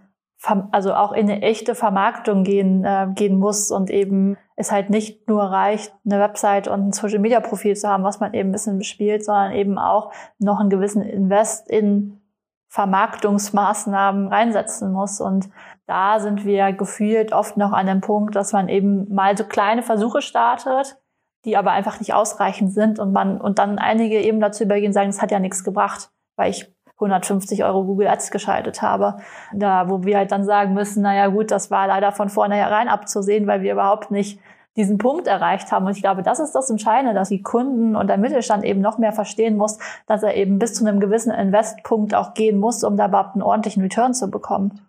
also 0.70 0.94
auch 0.94 1.12
in 1.12 1.28
eine 1.28 1.42
echte 1.42 1.74
Vermarktung 1.74 2.44
gehen, 2.44 2.84
äh, 2.84 3.08
gehen 3.14 3.38
muss 3.38 3.70
und 3.70 3.90
eben 3.90 4.36
es 4.56 4.70
halt 4.70 4.90
nicht 4.90 5.26
nur 5.26 5.42
reicht, 5.42 5.92
eine 6.04 6.20
Website 6.20 6.68
und 6.68 6.88
ein 6.88 6.92
Social 6.92 7.18
Media 7.18 7.40
Profil 7.40 7.74
zu 7.76 7.88
haben, 7.88 8.04
was 8.04 8.20
man 8.20 8.34
eben 8.34 8.50
ein 8.50 8.52
bisschen 8.52 8.78
bespielt, 8.78 9.24
sondern 9.24 9.52
eben 9.52 9.78
auch 9.78 10.12
noch 10.38 10.60
einen 10.60 10.70
gewissen 10.70 11.02
Invest 11.02 11.68
in 11.68 12.20
Vermarktungsmaßnahmen 12.68 14.28
reinsetzen 14.28 14.92
muss. 14.92 15.20
Und 15.20 15.48
da 15.88 16.20
sind 16.20 16.44
wir 16.44 16.72
gefühlt 16.72 17.32
oft 17.32 17.56
noch 17.56 17.72
an 17.72 17.86
dem 17.86 18.02
Punkt, 18.02 18.36
dass 18.36 18.52
man 18.52 18.68
eben 18.68 19.12
mal 19.12 19.36
so 19.36 19.44
kleine 19.44 19.82
Versuche 19.82 20.20
startet, 20.20 20.98
die 21.46 21.56
aber 21.56 21.72
einfach 21.72 21.98
nicht 21.98 22.12
ausreichend 22.12 22.72
sind 22.72 22.98
und 22.98 23.12
man 23.12 23.40
und 23.40 23.58
dann 23.58 23.78
einige 23.78 24.20
eben 24.20 24.38
dazu 24.38 24.64
übergehen 24.64 24.92
sagen, 24.92 25.08
das 25.08 25.22
hat 25.22 25.30
ja 25.30 25.38
nichts 25.38 25.64
gebracht, 25.64 26.10
weil 26.36 26.50
ich 26.50 26.70
150 26.96 27.64
Euro 27.64 27.84
Google 27.84 28.08
Ads 28.08 28.30
geschaltet 28.30 28.82
habe. 28.82 29.16
Da, 29.54 29.88
wo 29.88 30.04
wir 30.04 30.18
halt 30.18 30.30
dann 30.30 30.44
sagen 30.44 30.74
müssen, 30.74 31.02
naja 31.02 31.28
gut, 31.28 31.50
das 31.50 31.70
war 31.70 31.86
leider 31.86 32.12
von 32.12 32.28
vornherein 32.28 32.88
abzusehen, 32.88 33.46
weil 33.46 33.62
wir 33.62 33.72
überhaupt 33.72 34.10
nicht 34.10 34.40
diesen 34.76 34.98
Punkt 34.98 35.26
erreicht 35.26 35.72
haben. 35.72 35.86
Und 35.86 35.96
ich 35.96 36.02
glaube, 36.02 36.22
das 36.22 36.38
ist 36.38 36.52
das 36.52 36.68
Entscheidende, 36.68 37.14
dass 37.14 37.30
die 37.30 37.42
Kunden 37.42 37.96
und 37.96 38.08
der 38.08 38.18
Mittelstand 38.18 38.62
eben 38.64 38.80
noch 38.80 38.98
mehr 38.98 39.12
verstehen 39.12 39.56
muss, 39.56 39.78
dass 40.06 40.22
er 40.22 40.34
eben 40.34 40.58
bis 40.58 40.74
zu 40.74 40.86
einem 40.86 41.00
gewissen 41.00 41.32
Investpunkt 41.32 42.14
auch 42.14 42.34
gehen 42.34 42.58
muss, 42.58 42.84
um 42.84 42.96
da 42.96 43.06
überhaupt 43.06 43.34
einen 43.34 43.42
ordentlichen 43.42 43.82
Return 43.82 44.12
zu 44.12 44.30
bekommen. 44.30 44.87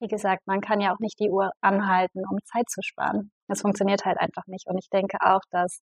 Wie 0.00 0.08
gesagt, 0.08 0.46
man 0.46 0.60
kann 0.60 0.80
ja 0.80 0.94
auch 0.94 0.98
nicht 0.98 1.18
die 1.18 1.30
Uhr 1.30 1.50
anhalten, 1.60 2.22
um 2.30 2.38
Zeit 2.44 2.68
zu 2.68 2.82
sparen. 2.82 3.30
Das 3.48 3.62
funktioniert 3.62 4.04
halt 4.04 4.18
einfach 4.18 4.46
nicht. 4.46 4.66
Und 4.68 4.78
ich 4.78 4.88
denke 4.90 5.18
auch, 5.20 5.40
dass 5.50 5.80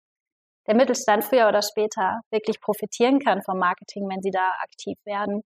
der 0.68 0.76
Mittelstand 0.76 1.24
früher 1.24 1.48
oder 1.48 1.62
später 1.62 2.22
wirklich 2.32 2.60
profitieren 2.60 3.20
kann 3.20 3.42
vom 3.42 3.58
Marketing, 3.58 4.08
wenn 4.10 4.22
sie 4.22 4.32
da 4.32 4.52
aktiv 4.64 4.98
werden. 5.06 5.42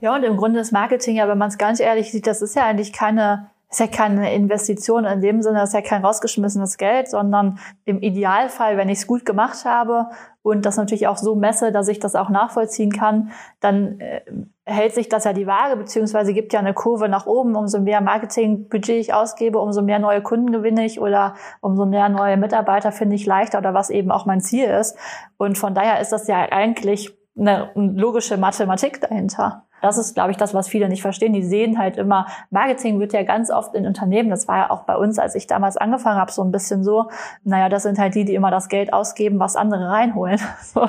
Ja, 0.00 0.14
und 0.14 0.24
im 0.24 0.36
Grunde 0.36 0.60
ist 0.60 0.72
Marketing 0.72 1.16
ja, 1.16 1.28
wenn 1.28 1.38
man 1.38 1.48
es 1.48 1.58
ganz 1.58 1.80
ehrlich 1.80 2.10
sieht, 2.10 2.26
das 2.26 2.42
ist 2.42 2.56
ja 2.56 2.64
eigentlich 2.64 2.92
keine 2.92 3.50
ist 3.74 3.80
ja 3.80 3.86
keine 3.88 4.32
Investition 4.32 5.04
in 5.04 5.20
dem 5.20 5.42
Sinne, 5.42 5.64
ist 5.64 5.74
ja 5.74 5.82
kein 5.82 6.04
rausgeschmissenes 6.04 6.76
Geld, 6.76 7.08
sondern 7.08 7.58
im 7.84 8.00
Idealfall, 8.02 8.76
wenn 8.76 8.88
ich 8.88 8.98
es 8.98 9.06
gut 9.08 9.24
gemacht 9.24 9.64
habe 9.64 10.10
und 10.42 10.64
das 10.64 10.76
natürlich 10.76 11.08
auch 11.08 11.16
so 11.16 11.34
messe, 11.34 11.72
dass 11.72 11.88
ich 11.88 11.98
das 11.98 12.14
auch 12.14 12.28
nachvollziehen 12.28 12.92
kann, 12.92 13.32
dann 13.58 13.98
äh, 13.98 14.20
hält 14.66 14.94
sich 14.94 15.08
das 15.08 15.24
ja 15.24 15.32
die 15.32 15.46
Waage, 15.46 15.76
beziehungsweise 15.76 16.32
gibt 16.32 16.52
ja 16.52 16.60
eine 16.60 16.74
Kurve 16.74 17.08
nach 17.08 17.26
oben. 17.26 17.54
Umso 17.54 17.80
mehr 17.80 18.00
Marketingbudget 18.00 18.96
ich 18.96 19.14
ausgebe, 19.14 19.58
umso 19.58 19.82
mehr 19.82 19.98
neue 19.98 20.22
Kunden 20.22 20.52
gewinne 20.52 20.86
ich 20.86 21.00
oder 21.00 21.34
umso 21.60 21.84
mehr 21.84 22.08
neue 22.08 22.36
Mitarbeiter 22.36 22.90
finde 22.90 23.16
ich 23.16 23.26
leichter 23.26 23.58
oder 23.58 23.74
was 23.74 23.90
eben 23.90 24.10
auch 24.10 24.24
mein 24.26 24.40
Ziel 24.40 24.64
ist. 24.64 24.96
Und 25.36 25.58
von 25.58 25.74
daher 25.74 26.00
ist 26.00 26.12
das 26.12 26.26
ja 26.28 26.36
eigentlich 26.50 27.14
eine 27.36 27.70
logische 27.74 28.36
Mathematik 28.36 29.00
dahinter. 29.00 29.66
Das 29.84 29.98
ist, 29.98 30.14
glaube 30.14 30.30
ich, 30.30 30.38
das, 30.38 30.54
was 30.54 30.66
viele 30.66 30.88
nicht 30.88 31.02
verstehen. 31.02 31.34
Die 31.34 31.42
sehen 31.42 31.78
halt 31.78 31.98
immer, 31.98 32.26
Marketing 32.48 33.00
wird 33.00 33.12
ja 33.12 33.22
ganz 33.22 33.50
oft 33.50 33.74
in 33.74 33.84
Unternehmen, 33.84 34.30
das 34.30 34.48
war 34.48 34.56
ja 34.56 34.70
auch 34.70 34.84
bei 34.84 34.96
uns, 34.96 35.18
als 35.18 35.34
ich 35.34 35.46
damals 35.46 35.76
angefangen 35.76 36.18
habe, 36.18 36.32
so 36.32 36.42
ein 36.42 36.50
bisschen 36.50 36.82
so, 36.82 37.10
naja, 37.42 37.68
das 37.68 37.82
sind 37.82 37.98
halt 37.98 38.14
die, 38.14 38.24
die 38.24 38.34
immer 38.34 38.50
das 38.50 38.70
Geld 38.70 38.94
ausgeben, 38.94 39.38
was 39.38 39.56
andere 39.56 39.90
reinholen. 39.90 40.40
So. 40.62 40.88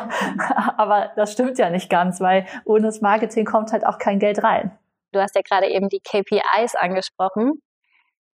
Aber 0.77 1.12
das 1.17 1.34
stimmt 1.34 1.58
ja 1.58 1.69
nicht 1.69 1.89
ganz, 1.89 2.21
weil 2.21 2.45
ohne 2.63 2.84
das 2.84 3.01
Marketing 3.01 3.43
kommt 3.43 3.73
halt 3.73 3.86
auch 3.86 3.97
kein 3.97 4.17
Geld 4.19 4.41
rein. 4.41 4.71
Du 5.12 5.19
hast 5.19 5.36
ja 5.36 5.41
gerade 5.41 5.67
eben 5.67 5.89
die 5.89 5.99
KPIs 5.99 6.75
angesprochen. 6.75 7.62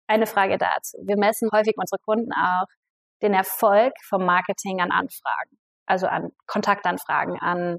Eine 0.06 0.26
Frage 0.26 0.58
dazu. 0.58 0.98
Wir 1.02 1.16
messen 1.16 1.48
häufig 1.54 1.72
unsere 1.76 1.98
Kunden 2.04 2.32
auch 2.32 2.66
den 3.22 3.32
Erfolg 3.32 3.94
vom 4.06 4.26
Marketing 4.26 4.82
an 4.82 4.90
Anfragen, 4.90 5.58
also 5.86 6.06
an 6.06 6.32
Kontaktanfragen, 6.46 7.38
an 7.40 7.78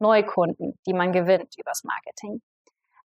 Neukunden, 0.00 0.78
die 0.86 0.94
man 0.94 1.12
gewinnt 1.12 1.54
übers 1.58 1.82
Marketing. 1.84 2.40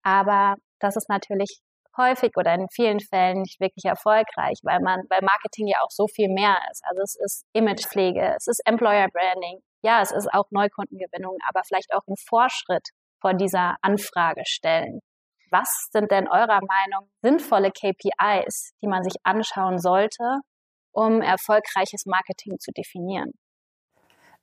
Aber 0.02 0.56
das 0.78 0.96
ist 0.96 1.08
natürlich 1.08 1.60
häufig 1.96 2.32
oder 2.36 2.54
in 2.54 2.68
vielen 2.72 3.00
Fällen 3.00 3.42
nicht 3.42 3.60
wirklich 3.60 3.84
erfolgreich, 3.84 4.58
weil 4.62 4.80
man, 4.80 5.02
weil 5.08 5.20
Marketing 5.22 5.66
ja 5.66 5.80
auch 5.82 5.90
so 5.90 6.06
viel 6.06 6.28
mehr 6.28 6.58
ist. 6.70 6.82
Also 6.84 7.02
es 7.02 7.16
ist 7.16 7.44
Imagepflege, 7.52 8.34
es 8.36 8.46
ist 8.46 8.60
Employer 8.64 9.08
Branding, 9.12 9.60
ja, 9.82 10.00
es 10.02 10.12
ist 10.12 10.32
auch 10.32 10.44
Neukundengewinnung, 10.50 11.36
aber 11.48 11.62
vielleicht 11.66 11.92
auch 11.94 12.06
ein 12.06 12.16
Vorschritt 12.28 12.88
vor 13.20 13.34
dieser 13.34 13.76
Anfrage 13.82 14.42
stellen. 14.46 15.00
Was 15.50 15.88
sind 15.90 16.10
denn 16.10 16.28
eurer 16.28 16.60
Meinung 16.60 17.10
sinnvolle 17.22 17.70
KPIs, 17.70 18.72
die 18.82 18.86
man 18.86 19.02
sich 19.02 19.14
anschauen 19.24 19.78
sollte, 19.78 20.40
um 20.92 21.22
erfolgreiches 21.22 22.06
Marketing 22.06 22.58
zu 22.58 22.70
definieren? 22.72 23.32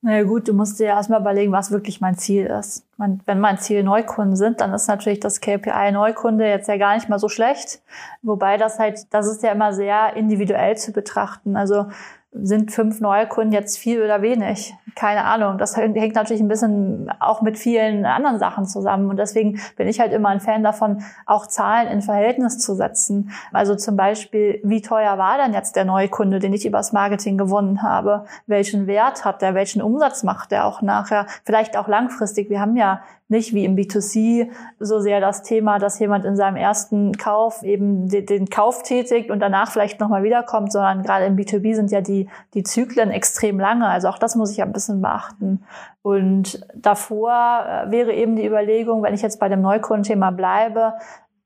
Na 0.07 0.15
ja, 0.19 0.23
gut, 0.23 0.47
du 0.47 0.53
musst 0.53 0.79
dir 0.79 0.85
erstmal 0.85 1.19
überlegen, 1.19 1.51
was 1.51 1.69
wirklich 1.69 1.99
mein 1.99 2.17
Ziel 2.17 2.45
ist. 2.45 2.86
Wenn 2.97 3.39
mein 3.39 3.57
Ziel 3.59 3.83
Neukunden 3.83 4.35
sind, 4.35 4.59
dann 4.61 4.73
ist 4.73 4.87
natürlich 4.87 5.19
das 5.19 5.39
KPI 5.39 5.91
Neukunde 5.91 6.47
jetzt 6.47 6.67
ja 6.67 6.77
gar 6.77 6.95
nicht 6.95 7.09
mal 7.09 7.19
so 7.19 7.29
schlecht. 7.29 7.81
Wobei 8.23 8.57
das 8.57 8.79
halt, 8.79 9.13
das 9.13 9.27
ist 9.27 9.43
ja 9.43 9.51
immer 9.51 9.73
sehr 9.73 10.15
individuell 10.15 10.77
zu 10.77 10.91
betrachten. 10.91 11.55
Also 11.55 11.85
sind 12.33 12.71
fünf 12.71 12.99
Neukunden 12.99 13.51
jetzt 13.51 13.77
viel 13.77 14.01
oder 14.01 14.21
wenig? 14.21 14.75
Keine 14.95 15.25
Ahnung. 15.25 15.57
Das 15.57 15.77
hängt 15.77 16.15
natürlich 16.15 16.41
ein 16.41 16.47
bisschen 16.47 17.11
auch 17.19 17.41
mit 17.41 17.57
vielen 17.57 18.05
anderen 18.05 18.39
Sachen 18.39 18.65
zusammen. 18.65 19.09
Und 19.09 19.17
deswegen 19.17 19.59
bin 19.75 19.87
ich 19.87 19.99
halt 19.99 20.11
immer 20.11 20.29
ein 20.29 20.39
Fan 20.39 20.63
davon, 20.63 21.03
auch 21.25 21.47
Zahlen 21.47 21.87
in 21.87 22.01
Verhältnis 22.01 22.59
zu 22.59 22.75
setzen. 22.75 23.31
Also 23.53 23.75
zum 23.75 23.95
Beispiel, 23.95 24.59
wie 24.63 24.81
teuer 24.81 25.17
war 25.17 25.37
denn 25.37 25.53
jetzt 25.53 25.75
der 25.75 25.85
Neukunde, 25.85 26.39
den 26.39 26.53
ich 26.53 26.65
übers 26.65 26.93
Marketing 26.93 27.37
gewonnen 27.37 27.81
habe? 27.83 28.25
Welchen 28.45 28.87
Wert 28.87 29.23
hat 29.23 29.41
der? 29.41 29.55
Welchen 29.55 29.81
Umsatz 29.81 30.23
macht 30.23 30.51
der 30.51 30.65
auch 30.65 30.81
nachher? 30.81 31.27
Vielleicht 31.43 31.77
auch 31.77 31.87
langfristig. 31.87 32.49
Wir 32.49 32.59
haben 32.59 32.75
ja 32.75 32.86
nicht 33.29 33.53
wie 33.53 33.65
im 33.65 33.75
B2C 33.75 34.49
so 34.79 34.99
sehr 34.99 35.19
das 35.19 35.43
Thema, 35.43 35.79
dass 35.79 35.99
jemand 35.99 36.23
in 36.23 36.35
seinem 36.35 36.55
ersten 36.55 37.13
Kauf 37.17 37.61
eben 37.63 38.07
den, 38.07 38.25
den 38.25 38.49
Kauf 38.49 38.83
tätigt 38.83 39.29
und 39.29 39.39
danach 39.39 39.71
vielleicht 39.71 39.99
nochmal 39.99 40.23
wiederkommt, 40.23 40.71
sondern 40.71 41.03
gerade 41.03 41.25
im 41.25 41.35
B2B 41.35 41.75
sind 41.75 41.91
ja 41.91 42.01
die, 42.01 42.29
die 42.53 42.63
Zyklen 42.63 43.11
extrem 43.11 43.59
lange. 43.59 43.87
Also 43.87 44.07
auch 44.07 44.17
das 44.17 44.35
muss 44.35 44.51
ich 44.51 44.57
ja 44.57 44.65
ein 44.65 44.71
bisschen 44.71 45.01
beachten. 45.01 45.63
Und 46.01 46.65
davor 46.73 47.65
äh, 47.67 47.91
wäre 47.91 48.13
eben 48.13 48.37
die 48.37 48.45
Überlegung, 48.45 49.03
wenn 49.03 49.13
ich 49.13 49.21
jetzt 49.21 49.39
bei 49.39 49.49
dem 49.49 49.61
Neukundenthema 49.61 50.31
bleibe, 50.31 50.93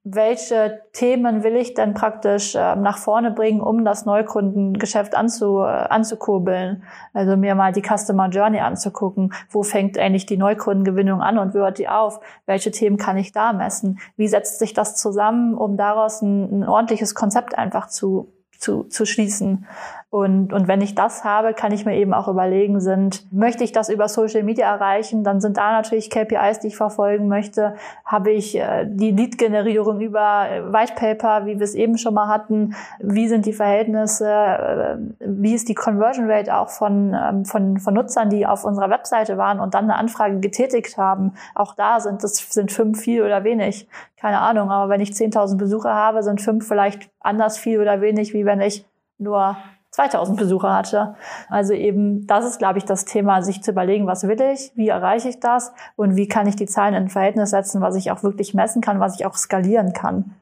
welche 0.04 0.82
Themen 0.94 1.44
will 1.44 1.56
ich 1.56 1.76
denn 1.76 1.94
praktisch 1.94 2.56
äh, 2.56 2.76
nach 2.76 2.98
vorne 2.98 3.30
bringen, 3.30 3.62
um 3.62 3.86
das 3.86 4.06
Neukundengeschäft 4.06 5.14
anzu, 5.14 5.60
äh, 5.60 5.68
anzukurbeln? 5.68 6.84
Also 7.14 7.38
mir 7.38 7.54
mal 7.54 7.72
die 7.72 7.84
Customer 7.84 8.28
Journey 8.30 8.60
anzugucken. 8.62 9.32
Wo 9.50 9.62
fängt 9.62 10.00
eigentlich 10.00 10.26
die 10.26 10.38
Neukundengewinnung 10.38 11.22
an 11.22 11.38
und 11.38 11.54
hört 11.54 11.78
die 11.78 11.88
auf? 11.88 12.20
Welche 12.48 12.72
Themen 12.72 12.98
kann 12.98 13.18
ich 13.18 13.32
da 13.32 13.54
messen? 13.54 14.00
Wie 14.18 14.28
setzt 14.28 14.58
sich 14.58 14.74
das 14.74 14.96
zusammen, 14.96 15.54
um 15.54 15.78
daraus 15.78 16.24
ein, 16.24 16.62
ein 16.62 16.68
ordentliches 16.68 17.14
Konzept 17.14 17.56
einfach 17.56 17.88
zu, 17.88 18.34
zu, 18.58 18.86
zu 18.86 19.06
schließen? 19.06 19.68
Und, 20.12 20.52
und 20.52 20.68
wenn 20.68 20.82
ich 20.82 20.94
das 20.94 21.24
habe, 21.24 21.54
kann 21.54 21.72
ich 21.72 21.86
mir 21.86 21.96
eben 21.96 22.14
auch 22.14 22.28
überlegen, 22.28 22.82
sind, 22.82 23.32
möchte 23.32 23.64
ich 23.64 23.72
das 23.72 23.88
über 23.88 24.10
Social 24.10 24.44
Media 24.44 24.70
erreichen, 24.70 25.24
dann 25.24 25.40
sind 25.40 25.56
da 25.56 25.72
natürlich 25.72 26.10
KPIs, 26.10 26.60
die 26.60 26.68
ich 26.68 26.76
verfolgen 26.76 27.30
möchte. 27.30 27.76
Habe 28.04 28.32
ich 28.32 28.58
äh, 28.58 28.86
die 28.86 29.12
Lead-Generierung 29.12 30.02
über 30.02 30.50
äh, 30.50 30.74
White 30.74 30.96
Paper, 30.98 31.46
wie 31.46 31.60
wir 31.60 31.64
es 31.64 31.76
eben 31.76 31.98
schon 31.98 32.14
mal 32.14 32.28
hatten, 32.28 32.76
wie 33.00 33.30
sind 33.30 33.46
die 33.46 33.54
Verhältnisse, 33.54 34.30
äh, 34.30 34.98
wie 35.20 35.54
ist 35.54 35.70
die 35.70 35.76
Conversion 35.76 36.30
Rate 36.30 36.58
auch 36.58 36.68
von, 36.68 37.16
ähm, 37.16 37.46
von, 37.46 37.78
von 37.78 37.94
Nutzern, 37.94 38.30
die 38.30 38.46
auf 38.46 38.66
unserer 38.66 38.90
Webseite 38.90 39.38
waren 39.38 39.62
und 39.62 39.76
dann 39.76 39.86
eine 39.86 39.96
Anfrage 39.96 40.42
getätigt 40.42 40.98
haben. 40.98 41.36
Auch 41.56 41.74
da 41.74 42.02
sind 42.02 42.22
das 42.22 42.36
sind 42.36 42.74
fünf 42.74 43.00
viel 43.00 43.24
oder 43.24 43.46
wenig. 43.46 43.88
Keine 44.20 44.42
Ahnung, 44.42 44.72
aber 44.72 44.92
wenn 44.92 45.00
ich 45.00 45.12
10.000 45.12 45.56
Besucher 45.56 45.96
habe, 45.96 46.22
sind 46.22 46.42
fünf 46.42 46.68
vielleicht 46.68 47.10
anders 47.22 47.58
viel 47.58 47.80
oder 47.80 48.02
wenig, 48.02 48.34
wie 48.34 48.44
wenn 48.44 48.60
ich 48.60 48.86
nur 49.18 49.56
2000 49.92 50.38
Besucher 50.38 50.74
hatte. 50.74 51.16
Also 51.50 51.74
eben, 51.74 52.26
das 52.26 52.46
ist, 52.46 52.60
glaube 52.60 52.80
ich, 52.80 52.86
das 52.86 53.06
Thema, 53.06 53.44
sich 53.44 53.62
zu 53.62 53.72
überlegen, 53.72 54.08
was 54.08 54.28
will 54.28 54.42
ich, 54.42 54.72
wie 54.76 54.88
erreiche 54.88 55.30
ich 55.30 55.40
das 55.40 55.74
und 55.96 56.16
wie 56.16 56.28
kann 56.28 56.48
ich 56.48 56.56
die 56.56 56.66
Zahlen 56.66 56.94
in 56.94 57.10
Verhältnis 57.10 57.52
setzen, 57.52 57.82
was 57.82 57.96
ich 57.96 58.12
auch 58.12 58.24
wirklich 58.24 58.54
messen 58.54 58.82
kann, 58.82 59.00
was 59.00 59.16
ich 59.16 59.26
auch 59.26 59.36
skalieren 59.36 59.94
kann. 59.94 60.34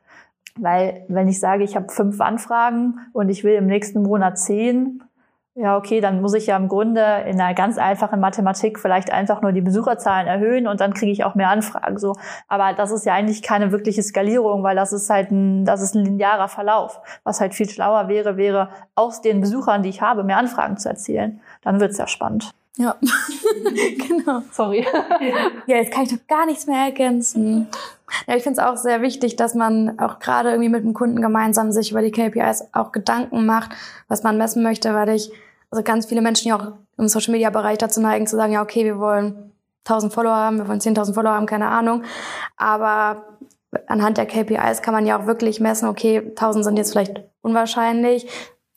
Weil 0.55 1.03
wenn 1.07 1.27
ich 1.27 1.39
sage, 1.39 1.63
ich 1.63 1.75
habe 1.75 1.89
fünf 1.89 2.21
Anfragen 2.21 2.99
und 3.13 3.29
ich 3.29 3.43
will 3.43 3.53
im 3.53 3.67
nächsten 3.67 4.03
Monat 4.03 4.37
zehn, 4.37 5.03
ja, 5.61 5.75
okay, 5.75 5.99
dann 5.99 6.21
muss 6.21 6.33
ich 6.33 6.47
ja 6.47 6.55
im 6.55 6.69
Grunde 6.69 7.01
in 7.27 7.39
einer 7.39 7.53
ganz 7.53 7.77
einfachen 7.77 8.21
Mathematik 8.21 8.79
vielleicht 8.79 9.11
einfach 9.11 9.41
nur 9.41 9.51
die 9.51 9.59
Besucherzahlen 9.59 10.25
erhöhen 10.25 10.67
und 10.67 10.79
dann 10.79 10.93
kriege 10.93 11.11
ich 11.11 11.25
auch 11.25 11.35
mehr 11.35 11.49
Anfragen. 11.49 11.97
So, 11.97 12.15
aber 12.47 12.71
das 12.73 12.91
ist 12.91 13.05
ja 13.05 13.13
eigentlich 13.13 13.41
keine 13.41 13.73
wirkliche 13.73 14.01
Skalierung, 14.01 14.63
weil 14.63 14.77
das 14.77 14.93
ist 14.93 15.09
halt 15.09 15.31
ein, 15.31 15.65
das 15.65 15.81
ist 15.81 15.95
ein 15.95 16.05
linearer 16.05 16.47
Verlauf. 16.47 17.01
Was 17.25 17.41
halt 17.41 17.53
viel 17.53 17.69
schlauer 17.69 18.07
wäre, 18.07 18.37
wäre 18.37 18.69
aus 18.95 19.21
den 19.21 19.41
Besuchern, 19.41 19.83
die 19.83 19.89
ich 19.89 20.01
habe, 20.01 20.23
mehr 20.23 20.37
Anfragen 20.37 20.77
zu 20.77 20.87
erzielen. 20.87 21.41
Dann 21.61 21.81
wird's 21.81 21.97
ja 21.97 22.07
spannend. 22.07 22.51
Ja, 22.77 22.95
genau. 24.07 24.43
Sorry. 24.51 24.87
ja, 25.67 25.75
jetzt 25.75 25.91
kann 25.91 26.03
ich 26.03 26.11
doch 26.11 26.27
gar 26.29 26.45
nichts 26.45 26.67
mehr 26.67 26.85
ergänzen. 26.85 27.67
Ja, 28.27 28.35
ich 28.37 28.43
finde 28.43 28.61
es 28.61 28.65
auch 28.65 28.77
sehr 28.77 29.01
wichtig, 29.01 29.35
dass 29.35 29.55
man 29.55 29.99
auch 29.99 30.19
gerade 30.19 30.51
irgendwie 30.51 30.69
mit 30.69 30.85
dem 30.85 30.93
Kunden 30.93 31.21
gemeinsam 31.21 31.73
sich 31.73 31.91
über 31.91 32.01
die 32.01 32.11
KPIs 32.11 32.69
auch 32.71 32.93
Gedanken 32.93 33.45
macht, 33.45 33.71
was 34.07 34.23
man 34.23 34.37
messen 34.37 34.63
möchte, 34.63 34.93
weil 34.93 35.09
ich 35.09 35.33
also 35.71 35.83
ganz 35.83 36.07
viele 36.07 36.21
Menschen, 36.21 36.45
die 36.45 36.53
auch 36.53 36.73
im 36.97 37.07
Social 37.07 37.31
Media 37.31 37.49
Bereich 37.49 37.77
dazu 37.77 38.01
neigen, 38.01 38.27
zu 38.27 38.35
sagen, 38.35 38.53
ja, 38.53 38.61
okay, 38.61 38.85
wir 38.85 38.99
wollen 38.99 39.51
1000 39.85 40.13
Follower 40.13 40.35
haben, 40.35 40.57
wir 40.57 40.67
wollen 40.67 40.79
10.000 40.79 41.13
Follower 41.13 41.33
haben, 41.33 41.45
keine 41.45 41.67
Ahnung. 41.67 42.03
Aber 42.57 43.23
anhand 43.87 44.17
der 44.17 44.25
KPIs 44.25 44.81
kann 44.81 44.93
man 44.93 45.05
ja 45.05 45.19
auch 45.19 45.25
wirklich 45.25 45.59
messen, 45.59 45.87
okay, 45.87 46.19
1000 46.29 46.65
sind 46.65 46.77
jetzt 46.77 46.91
vielleicht 46.91 47.21
unwahrscheinlich. 47.41 48.27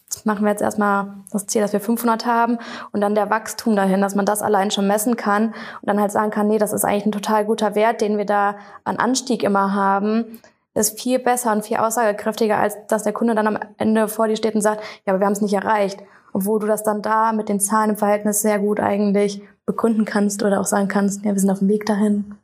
Jetzt 0.05 0.27
machen 0.27 0.45
wir 0.45 0.51
jetzt 0.51 0.61
erstmal 0.61 1.15
das 1.31 1.47
Ziel, 1.47 1.63
dass 1.63 1.73
wir 1.73 1.81
500 1.81 2.27
haben 2.27 2.59
und 2.93 3.01
dann 3.01 3.15
der 3.15 3.31
Wachstum 3.31 3.75
dahin, 3.75 4.03
dass 4.03 4.15
man 4.15 4.27
das 4.27 4.43
allein 4.43 4.71
schon 4.71 4.87
messen 4.87 5.17
kann 5.17 5.47
und 5.47 5.89
dann 5.89 5.99
halt 5.99 6.13
sagen 6.13 6.31
kann, 6.31 6.49
nee, 6.49 6.59
das 6.59 6.75
ist 6.75 6.85
eigentlich 6.85 7.07
ein 7.07 7.13
total 7.13 7.47
guter 7.47 7.75
Wert, 7.75 8.03
den 8.03 8.19
wir 8.19 8.27
da 8.27 8.57
an 8.85 8.99
Anstieg 8.99 9.43
immer 9.43 9.75
haben 9.75 10.41
ist 10.75 10.99
viel 10.99 11.19
besser 11.19 11.53
und 11.53 11.67
viel 11.67 11.77
aussagekräftiger, 11.77 12.57
als 12.57 12.79
dass 12.87 13.03
der 13.03 13.13
Kunde 13.13 13.35
dann 13.35 13.47
am 13.47 13.59
Ende 13.77 14.09
vor 14.09 14.27
dir 14.27 14.37
steht 14.37 14.55
und 14.55 14.63
sagt, 14.63 14.83
ja, 15.05 15.13
aber 15.13 15.21
wir 15.21 15.27
haben 15.27 15.35
es 15.35 15.43
nicht 15.43 15.53
erreicht 15.53 16.03
obwohl 16.33 16.61
du 16.61 16.67
das 16.67 16.83
dann 16.83 17.03
da 17.03 17.33
mit 17.33 17.49
den 17.49 17.61
Zahlen 17.61 17.91
im 17.91 17.97
Verhältnis 17.97 18.43
sehr 18.43 18.59
gut 18.59 18.81
eigentlich 18.81 19.43
begründen 19.67 20.05
kannst 20.05 20.43
oder 20.43 20.61
auch 20.61 20.67
sagen 20.67 20.89
kannst, 20.89 21.25
ja, 21.25 21.33
wir 21.33 21.39
sind 21.39 21.51
auf 21.51 21.61
dem 21.61 21.69
Weg 21.69 21.87
dahin. 21.87 22.37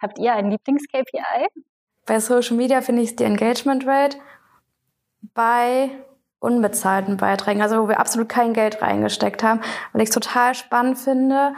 Habt 0.00 0.18
ihr 0.18 0.32
ein 0.34 0.50
Lieblings-KPI? 0.50 1.48
Bei 2.06 2.18
Social 2.20 2.56
Media 2.56 2.80
finde 2.80 3.02
ich 3.02 3.16
die 3.16 3.24
Engagement 3.24 3.86
Rate. 3.86 4.18
Bei 5.34 5.90
unbezahlten 6.40 7.16
Beiträgen, 7.16 7.62
also 7.62 7.84
wo 7.84 7.88
wir 7.88 8.00
absolut 8.00 8.28
kein 8.28 8.52
Geld 8.52 8.82
reingesteckt 8.82 9.44
haben, 9.44 9.60
weil 9.92 10.02
ich 10.02 10.08
es 10.08 10.14
total 10.14 10.54
spannend 10.54 10.98
finde, 10.98 11.54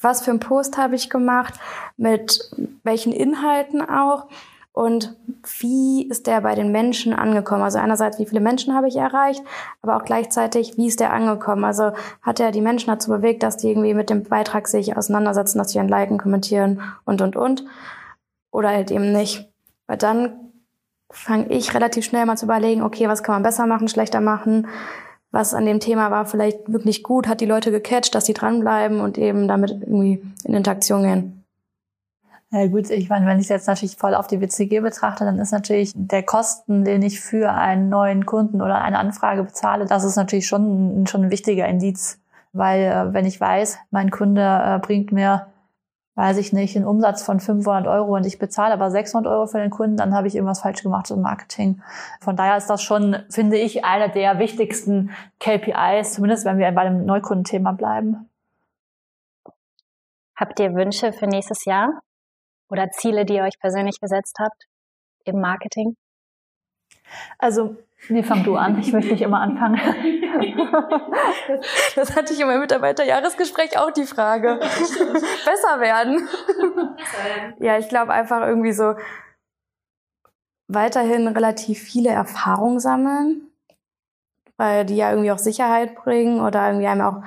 was 0.00 0.22
für 0.22 0.32
einen 0.32 0.40
Post 0.40 0.76
habe 0.76 0.96
ich 0.96 1.08
gemacht, 1.08 1.54
mit 1.96 2.50
welchen 2.82 3.12
Inhalten 3.12 3.80
auch 3.80 4.26
und 4.74 5.14
wie 5.60 6.08
ist 6.08 6.26
der 6.26 6.40
bei 6.40 6.56
den 6.56 6.72
Menschen 6.72 7.14
angekommen? 7.14 7.62
Also 7.62 7.78
einerseits, 7.78 8.18
wie 8.18 8.26
viele 8.26 8.40
Menschen 8.40 8.74
habe 8.74 8.88
ich 8.88 8.96
erreicht, 8.96 9.40
aber 9.82 9.96
auch 9.96 10.04
gleichzeitig, 10.04 10.76
wie 10.76 10.88
ist 10.88 10.98
der 10.98 11.12
angekommen? 11.12 11.64
Also 11.64 11.92
hat 12.22 12.40
er 12.40 12.50
die 12.50 12.60
Menschen 12.60 12.88
dazu 12.88 13.08
bewegt, 13.08 13.44
dass 13.44 13.56
die 13.56 13.68
irgendwie 13.68 13.94
mit 13.94 14.10
dem 14.10 14.24
Beitrag 14.24 14.66
sich 14.66 14.96
auseinandersetzen, 14.96 15.58
dass 15.58 15.70
sie 15.70 15.78
ihn 15.78 15.86
liken, 15.86 16.18
kommentieren 16.18 16.82
und, 17.04 17.22
und, 17.22 17.36
und. 17.36 17.64
Oder 18.50 18.70
halt 18.70 18.90
eben 18.90 19.12
nicht. 19.12 19.48
Weil 19.86 19.96
dann 19.96 20.50
fange 21.08 21.46
ich 21.50 21.72
relativ 21.72 22.04
schnell 22.04 22.26
mal 22.26 22.36
zu 22.36 22.46
überlegen, 22.46 22.82
okay, 22.82 23.06
was 23.06 23.22
kann 23.22 23.36
man 23.36 23.42
besser 23.44 23.66
machen, 23.66 23.86
schlechter 23.86 24.20
machen? 24.20 24.66
Was 25.30 25.54
an 25.54 25.66
dem 25.66 25.78
Thema 25.78 26.10
war 26.10 26.26
vielleicht 26.26 26.72
wirklich 26.72 27.04
gut, 27.04 27.28
hat 27.28 27.40
die 27.40 27.46
Leute 27.46 27.70
gecatcht, 27.70 28.16
dass 28.16 28.26
sie 28.26 28.34
dranbleiben 28.34 28.98
und 28.98 29.18
eben 29.18 29.46
damit 29.46 29.70
irgendwie 29.70 30.20
in 30.42 30.54
Interaktion 30.54 31.04
gehen. 31.04 31.43
Ja 32.54 32.68
gut, 32.68 32.88
ich 32.88 33.08
meine, 33.08 33.26
wenn 33.26 33.38
ich 33.38 33.46
es 33.46 33.48
jetzt 33.48 33.66
natürlich 33.66 33.96
voll 33.96 34.14
auf 34.14 34.28
die 34.28 34.40
WCG 34.40 34.78
betrachte, 34.78 35.24
dann 35.24 35.40
ist 35.40 35.50
natürlich 35.50 35.90
der 35.96 36.22
Kosten, 36.22 36.84
den 36.84 37.02
ich 37.02 37.20
für 37.20 37.50
einen 37.50 37.88
neuen 37.88 38.26
Kunden 38.26 38.62
oder 38.62 38.80
eine 38.80 39.00
Anfrage 39.00 39.42
bezahle, 39.42 39.86
das 39.86 40.04
ist 40.04 40.14
natürlich 40.14 40.46
schon, 40.46 41.04
schon 41.08 41.24
ein 41.24 41.30
wichtiger 41.32 41.66
Indiz. 41.66 42.20
Weil 42.52 42.82
äh, 42.82 43.12
wenn 43.12 43.26
ich 43.26 43.40
weiß, 43.40 43.78
mein 43.90 44.12
Kunde 44.12 44.42
äh, 44.42 44.78
bringt 44.78 45.10
mir, 45.10 45.48
weiß 46.14 46.36
ich 46.36 46.52
nicht, 46.52 46.76
einen 46.76 46.86
Umsatz 46.86 47.24
von 47.24 47.40
500 47.40 47.88
Euro 47.88 48.14
und 48.14 48.24
ich 48.24 48.38
bezahle 48.38 48.74
aber 48.74 48.88
600 48.88 49.32
Euro 49.32 49.48
für 49.48 49.58
den 49.58 49.70
Kunden, 49.70 49.96
dann 49.96 50.14
habe 50.14 50.28
ich 50.28 50.36
irgendwas 50.36 50.60
falsch 50.60 50.84
gemacht 50.84 51.10
im 51.10 51.22
Marketing. 51.22 51.82
Von 52.20 52.36
daher 52.36 52.56
ist 52.56 52.70
das 52.70 52.82
schon, 52.82 53.16
finde 53.30 53.56
ich, 53.56 53.84
einer 53.84 54.10
der 54.10 54.38
wichtigsten 54.38 55.10
KPIs, 55.40 56.12
zumindest 56.12 56.44
wenn 56.44 56.58
wir 56.58 56.70
bei 56.70 56.84
dem 56.84 57.04
Neukundenthema 57.04 57.72
bleiben. 57.72 58.30
Habt 60.36 60.60
ihr 60.60 60.72
Wünsche 60.76 61.12
für 61.12 61.26
nächstes 61.26 61.64
Jahr? 61.64 62.00
Oder 62.68 62.90
Ziele, 62.90 63.24
die 63.24 63.34
ihr 63.34 63.42
euch 63.42 63.58
persönlich 63.58 64.00
gesetzt 64.00 64.36
habt 64.38 64.66
im 65.24 65.40
Marketing? 65.40 65.96
Also, 67.38 67.76
nee, 68.08 68.22
fang 68.22 68.44
du 68.44 68.56
an. 68.56 68.78
Ich 68.78 68.92
möchte 68.92 69.12
nicht 69.12 69.22
immer 69.22 69.40
anfangen. 69.40 69.80
Das 71.94 72.16
hatte 72.16 72.32
ich 72.32 72.40
in 72.40 72.48
meinem 72.48 72.60
Mitarbeiterjahresgespräch 72.60 73.78
auch 73.78 73.92
die 73.92 74.04
Frage. 74.04 74.58
Besser 74.58 75.80
werden. 75.80 76.28
Ja, 77.60 77.78
ich 77.78 77.88
glaube 77.88 78.12
einfach 78.12 78.40
irgendwie 78.40 78.72
so 78.72 78.94
weiterhin 80.66 81.28
relativ 81.28 81.80
viele 81.80 82.10
Erfahrungen 82.10 82.80
sammeln, 82.80 83.48
weil 84.56 84.84
die 84.84 84.96
ja 84.96 85.10
irgendwie 85.10 85.30
auch 85.30 85.38
Sicherheit 85.38 85.94
bringen 85.94 86.40
oder 86.40 86.66
irgendwie 86.66 86.88
einem 86.88 87.02
auch 87.02 87.22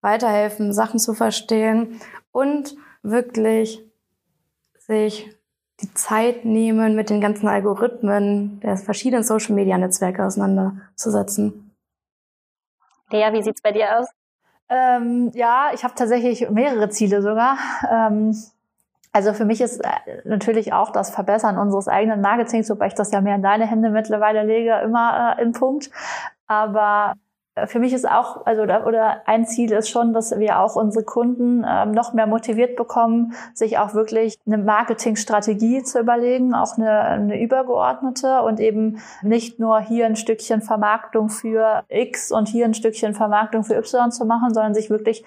weiterhelfen, 0.00 0.72
Sachen 0.72 0.98
zu 0.98 1.14
verstehen 1.14 2.00
und 2.32 2.76
wirklich 3.02 3.87
sich 4.88 5.30
die 5.80 5.94
Zeit 5.94 6.44
nehmen, 6.44 6.96
mit 6.96 7.08
den 7.08 7.20
ganzen 7.20 7.46
Algorithmen 7.46 8.58
der 8.60 8.76
verschiedenen 8.76 9.22
Social-Media-Netzwerke 9.22 10.24
auseinanderzusetzen. 10.24 11.76
Lea, 13.10 13.28
wie 13.32 13.42
sieht's 13.42 13.62
bei 13.62 13.70
dir 13.70 13.98
aus? 13.98 14.08
Ähm, 14.68 15.30
ja, 15.34 15.70
ich 15.72 15.84
habe 15.84 15.94
tatsächlich 15.94 16.50
mehrere 16.50 16.90
Ziele 16.90 17.22
sogar. 17.22 17.58
Ähm, 17.90 18.36
also 19.12 19.32
für 19.32 19.44
mich 19.44 19.60
ist 19.60 19.78
äh, 19.78 19.88
natürlich 20.24 20.72
auch 20.72 20.90
das 20.90 21.10
Verbessern 21.10 21.58
unseres 21.58 21.88
eigenen 21.88 22.20
Marketings, 22.20 22.68
wobei 22.68 22.88
ich 22.88 22.94
das 22.94 23.12
ja 23.12 23.20
mehr 23.20 23.36
in 23.36 23.42
deine 23.42 23.66
Hände 23.66 23.90
mittlerweile 23.90 24.44
lege, 24.44 24.80
immer 24.84 25.36
äh, 25.38 25.42
im 25.42 25.52
Punkt. 25.52 25.90
Aber 26.46 27.14
für 27.66 27.78
mich 27.78 27.92
ist 27.92 28.08
auch, 28.08 28.46
also 28.46 28.62
oder 28.62 29.22
ein 29.26 29.46
Ziel 29.46 29.72
ist 29.72 29.88
schon, 29.88 30.12
dass 30.12 30.38
wir 30.38 30.60
auch 30.60 30.76
unsere 30.76 31.04
Kunden 31.04 31.64
ähm, 31.68 31.92
noch 31.92 32.12
mehr 32.12 32.26
motiviert 32.26 32.76
bekommen, 32.76 33.34
sich 33.54 33.78
auch 33.78 33.94
wirklich 33.94 34.38
eine 34.46 34.58
Marketingstrategie 34.58 35.82
zu 35.82 36.00
überlegen, 36.00 36.54
auch 36.54 36.76
eine, 36.76 37.00
eine 37.00 37.40
übergeordnete 37.40 38.42
und 38.42 38.60
eben 38.60 38.98
nicht 39.22 39.58
nur 39.58 39.80
hier 39.80 40.06
ein 40.06 40.16
Stückchen 40.16 40.62
Vermarktung 40.62 41.28
für 41.28 41.82
X 41.88 42.32
und 42.32 42.48
hier 42.48 42.64
ein 42.64 42.74
Stückchen 42.74 43.14
Vermarktung 43.14 43.64
für 43.64 43.76
Y 43.76 44.10
zu 44.10 44.24
machen, 44.24 44.54
sondern 44.54 44.74
sich 44.74 44.90
wirklich 44.90 45.24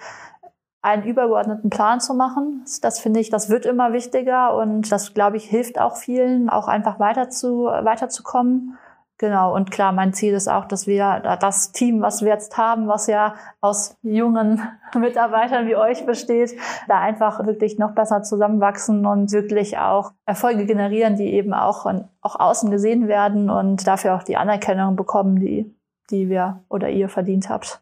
einen 0.81 1.03
übergeordneten 1.03 1.69
Plan 1.69 1.99
zu 1.99 2.13
machen. 2.13 2.65
Das 2.81 2.99
finde 2.99 3.19
ich, 3.19 3.29
das 3.29 3.49
wird 3.49 3.65
immer 3.65 3.93
wichtiger 3.93 4.55
und 4.55 4.91
das, 4.91 5.13
glaube 5.13 5.37
ich, 5.37 5.45
hilft 5.45 5.79
auch 5.79 5.95
vielen, 5.95 6.49
auch 6.49 6.67
einfach 6.67 6.99
weiter 6.99 7.29
zu, 7.29 7.65
weiterzukommen. 7.65 8.77
Genau, 9.21 9.53
und 9.53 9.69
klar, 9.69 9.91
mein 9.91 10.13
Ziel 10.13 10.33
ist 10.33 10.47
auch, 10.47 10.65
dass 10.65 10.87
wir 10.87 11.19
das 11.39 11.71
Team, 11.71 12.01
was 12.01 12.23
wir 12.23 12.29
jetzt 12.29 12.57
haben, 12.57 12.87
was 12.87 13.05
ja 13.05 13.35
aus 13.61 13.95
jungen 14.01 14.59
Mitarbeitern 14.97 15.67
wie 15.67 15.75
euch 15.75 16.07
besteht, 16.07 16.59
da 16.87 16.99
einfach 16.99 17.45
wirklich 17.45 17.77
noch 17.77 17.91
besser 17.91 18.23
zusammenwachsen 18.23 19.05
und 19.05 19.31
wirklich 19.31 19.77
auch 19.77 20.13
Erfolge 20.25 20.65
generieren, 20.65 21.17
die 21.17 21.33
eben 21.33 21.53
auch, 21.53 21.85
auch 22.21 22.39
außen 22.39 22.71
gesehen 22.71 23.07
werden 23.07 23.51
und 23.51 23.85
dafür 23.85 24.15
auch 24.15 24.23
die 24.23 24.37
Anerkennung 24.37 24.95
bekommen, 24.95 25.35
die, 25.35 25.71
die 26.09 26.27
wir 26.27 26.63
oder 26.67 26.89
ihr 26.89 27.07
verdient 27.07 27.47
habt. 27.47 27.79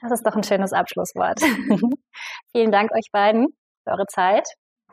Das 0.00 0.12
ist 0.12 0.24
doch 0.24 0.36
ein 0.36 0.44
schönes 0.44 0.72
Abschlusswort. 0.72 1.40
Vielen 2.52 2.70
Dank 2.70 2.92
euch 2.92 3.10
beiden 3.10 3.48
für 3.82 3.90
eure 3.90 4.06
Zeit. 4.06 4.46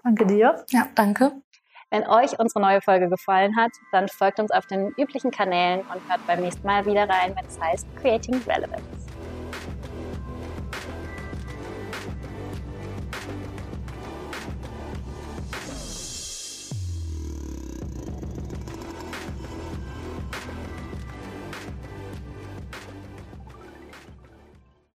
Danke 0.03 0.25
dir. 0.25 0.65
Ja, 0.71 0.87
danke. 0.95 1.43
Wenn 1.91 2.07
euch 2.07 2.37
unsere 2.37 2.61
neue 2.61 2.81
Folge 2.81 3.09
gefallen 3.09 3.55
hat, 3.57 3.71
dann 3.91 4.07
folgt 4.07 4.39
uns 4.39 4.51
auf 4.51 4.67
den 4.67 4.93
üblichen 4.95 5.31
Kanälen 5.31 5.79
und 5.79 6.07
hört 6.07 6.23
beim 6.27 6.41
nächsten 6.41 6.67
Mal 6.67 6.85
wieder 6.85 7.09
rein, 7.09 7.33
wenn 7.35 7.45
es 7.47 7.59
heißt 7.59 7.87
Creating 7.95 8.35
Relevance. 8.47 9.08